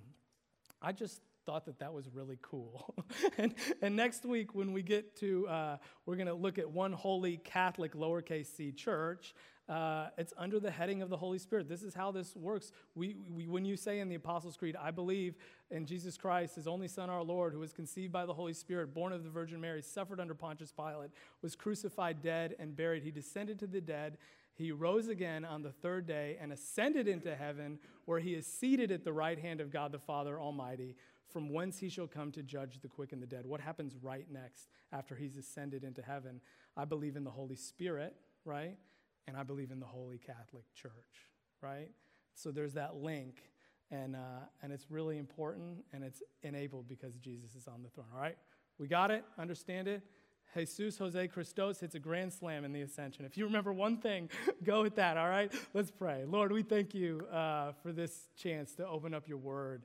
I 0.81 0.91
just 0.91 1.21
thought 1.45 1.65
that 1.65 1.79
that 1.79 1.93
was 1.93 2.09
really 2.13 2.37
cool. 2.41 2.95
and, 3.37 3.53
and 3.81 3.95
next 3.95 4.25
week, 4.25 4.55
when 4.55 4.73
we 4.73 4.81
get 4.81 5.15
to, 5.17 5.47
uh, 5.47 5.77
we're 6.05 6.15
going 6.15 6.27
to 6.27 6.33
look 6.33 6.57
at 6.57 6.69
one 6.69 6.91
holy 6.91 7.37
Catholic 7.37 7.93
lowercase 7.93 8.47
c 8.47 8.71
church. 8.71 9.33
Uh, 9.67 10.09
it's 10.17 10.33
under 10.37 10.59
the 10.59 10.69
heading 10.69 11.01
of 11.01 11.09
the 11.09 11.17
Holy 11.17 11.39
Spirit. 11.39 11.67
This 11.67 11.81
is 11.81 11.95
how 11.95 12.11
this 12.11 12.35
works. 12.35 12.71
We, 12.93 13.15
we, 13.31 13.47
when 13.47 13.65
you 13.65 13.75
say 13.75 13.99
in 13.99 14.09
the 14.09 14.15
Apostles' 14.15 14.57
Creed, 14.57 14.75
I 14.79 14.91
believe 14.91 15.35
in 15.71 15.87
Jesus 15.87 16.17
Christ, 16.17 16.55
his 16.55 16.67
only 16.67 16.87
Son, 16.87 17.09
our 17.09 17.23
Lord, 17.23 17.51
who 17.51 17.59
was 17.59 17.73
conceived 17.73 18.13
by 18.13 18.27
the 18.27 18.33
Holy 18.33 18.53
Spirit, 18.53 18.93
born 18.93 19.11
of 19.11 19.23
the 19.23 19.29
Virgin 19.29 19.59
Mary, 19.59 19.81
suffered 19.81 20.19
under 20.19 20.35
Pontius 20.35 20.71
Pilate, 20.71 21.09
was 21.41 21.55
crucified, 21.55 22.21
dead, 22.21 22.55
and 22.59 22.75
buried. 22.75 23.01
He 23.01 23.09
descended 23.09 23.57
to 23.59 23.67
the 23.67 23.81
dead. 23.81 24.17
He 24.53 24.71
rose 24.71 25.07
again 25.07 25.43
on 25.43 25.63
the 25.63 25.71
third 25.71 26.05
day 26.05 26.37
and 26.39 26.53
ascended 26.53 27.07
into 27.07 27.35
heaven, 27.35 27.79
where 28.05 28.19
he 28.19 28.35
is 28.35 28.45
seated 28.45 28.91
at 28.91 29.03
the 29.03 29.11
right 29.11 29.39
hand 29.39 29.61
of 29.61 29.71
God 29.71 29.91
the 29.91 29.99
Father 29.99 30.39
Almighty 30.39 30.95
from 31.29 31.51
whence 31.51 31.79
he 31.79 31.89
shall 31.89 32.07
come 32.07 32.31
to 32.31 32.43
judge 32.43 32.79
the 32.81 32.87
quick 32.87 33.11
and 33.11 33.21
the 33.21 33.27
dead. 33.27 33.45
What 33.45 33.59
happens 33.59 33.95
right 34.01 34.25
next 34.31 34.69
after 34.91 35.15
he's 35.15 35.37
ascended 35.37 35.83
into 35.83 36.01
heaven? 36.01 36.41
I 36.77 36.85
believe 36.85 37.15
in 37.15 37.23
the 37.23 37.31
Holy 37.31 37.55
Spirit, 37.55 38.15
right? 38.43 38.77
And 39.27 39.35
I 39.35 39.43
believe 39.43 39.71
in 39.71 39.79
the 39.79 39.85
Holy 39.85 40.17
Catholic 40.17 40.65
Church, 40.73 41.29
right? 41.61 41.89
So 42.35 42.51
there's 42.51 42.73
that 42.73 42.95
link, 42.95 43.41
and, 43.91 44.15
uh, 44.15 44.45
and 44.61 44.71
it's 44.71 44.91
really 44.91 45.17
important, 45.17 45.83
and 45.93 46.03
it's 46.03 46.21
enabled 46.43 46.87
because 46.87 47.15
Jesus 47.17 47.55
is 47.55 47.67
on 47.67 47.81
the 47.81 47.89
throne, 47.89 48.07
all 48.13 48.21
right? 48.21 48.37
We 48.77 48.87
got 48.87 49.09
it? 49.09 49.23
Understand 49.37 49.87
it? 49.87 50.03
Jesus 50.55 50.97
Jose 50.97 51.27
Christos 51.27 51.81
hits 51.81 51.95
a 51.95 51.99
grand 51.99 52.31
slam 52.31 52.63
in 52.63 52.71
the 52.71 52.81
ascension. 52.81 53.25
If 53.25 53.37
you 53.37 53.45
remember 53.45 53.73
one 53.73 53.97
thing, 53.97 54.29
go 54.63 54.83
with 54.83 54.95
that, 54.95 55.17
all 55.17 55.27
right? 55.27 55.51
Let's 55.73 55.91
pray. 55.91 56.23
Lord, 56.25 56.51
we 56.51 56.63
thank 56.63 56.93
you 56.93 57.27
uh, 57.31 57.73
for 57.83 57.91
this 57.91 58.29
chance 58.37 58.73
to 58.75 58.87
open 58.87 59.13
up 59.13 59.27
your 59.27 59.37
word 59.37 59.83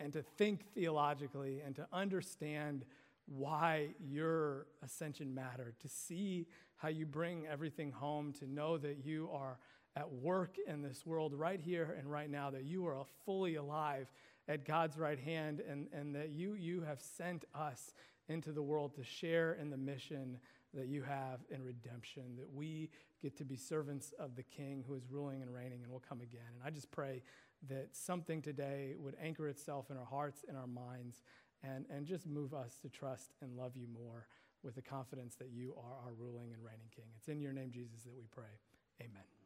and 0.00 0.12
to 0.12 0.22
think 0.22 0.64
theologically 0.74 1.60
and 1.64 1.74
to 1.76 1.86
understand 1.92 2.84
why 3.26 3.88
your 4.00 4.66
ascension 4.82 5.34
mattered, 5.34 5.74
to 5.80 5.88
see 5.88 6.46
how 6.76 6.88
you 6.88 7.04
bring 7.04 7.46
everything 7.46 7.90
home, 7.90 8.32
to 8.32 8.46
know 8.46 8.78
that 8.78 9.04
you 9.04 9.28
are 9.32 9.58
at 9.96 10.10
work 10.10 10.56
in 10.66 10.80
this 10.80 11.04
world 11.04 11.34
right 11.34 11.60
here 11.60 11.96
and 11.98 12.10
right 12.10 12.30
now, 12.30 12.50
that 12.50 12.64
you 12.64 12.86
are 12.86 13.04
fully 13.26 13.56
alive 13.56 14.06
at 14.46 14.64
God's 14.64 14.96
right 14.96 15.18
hand, 15.18 15.60
and, 15.68 15.88
and 15.92 16.14
that 16.14 16.30
you, 16.30 16.54
you 16.54 16.80
have 16.82 17.02
sent 17.02 17.44
us 17.54 17.92
into 18.28 18.52
the 18.52 18.62
world 18.62 18.94
to 18.94 19.04
share 19.04 19.54
in 19.54 19.68
the 19.68 19.76
mission 19.76 20.38
that 20.74 20.86
you 20.86 21.02
have 21.02 21.40
in 21.50 21.62
redemption, 21.62 22.36
that 22.36 22.50
we 22.50 22.88
get 23.20 23.36
to 23.36 23.44
be 23.44 23.56
servants 23.56 24.12
of 24.18 24.36
the 24.36 24.42
King 24.42 24.84
who 24.86 24.94
is 24.94 25.02
ruling 25.10 25.42
and 25.42 25.52
reigning 25.52 25.82
and 25.82 25.90
will 25.90 26.02
come 26.06 26.20
again. 26.20 26.40
And 26.54 26.62
I 26.64 26.70
just 26.70 26.90
pray 26.90 27.22
that 27.68 27.88
something 27.92 28.40
today 28.40 28.94
would 28.98 29.16
anchor 29.20 29.48
itself 29.48 29.90
in 29.90 29.96
our 29.96 30.04
hearts 30.04 30.44
and 30.48 30.56
our 30.56 30.66
minds 30.66 31.22
and, 31.62 31.86
and 31.90 32.06
just 32.06 32.26
move 32.26 32.54
us 32.54 32.78
to 32.82 32.88
trust 32.88 33.32
and 33.42 33.56
love 33.56 33.72
you 33.74 33.86
more 33.92 34.26
with 34.62 34.74
the 34.74 34.82
confidence 34.82 35.34
that 35.36 35.50
you 35.50 35.74
are 35.76 36.06
our 36.06 36.12
ruling 36.12 36.52
and 36.52 36.62
reigning 36.62 36.88
King. 36.94 37.06
It's 37.16 37.28
in 37.28 37.40
your 37.40 37.52
name, 37.52 37.70
Jesus, 37.70 38.02
that 38.04 38.14
we 38.14 38.26
pray. 38.30 38.44
Amen. 39.00 39.37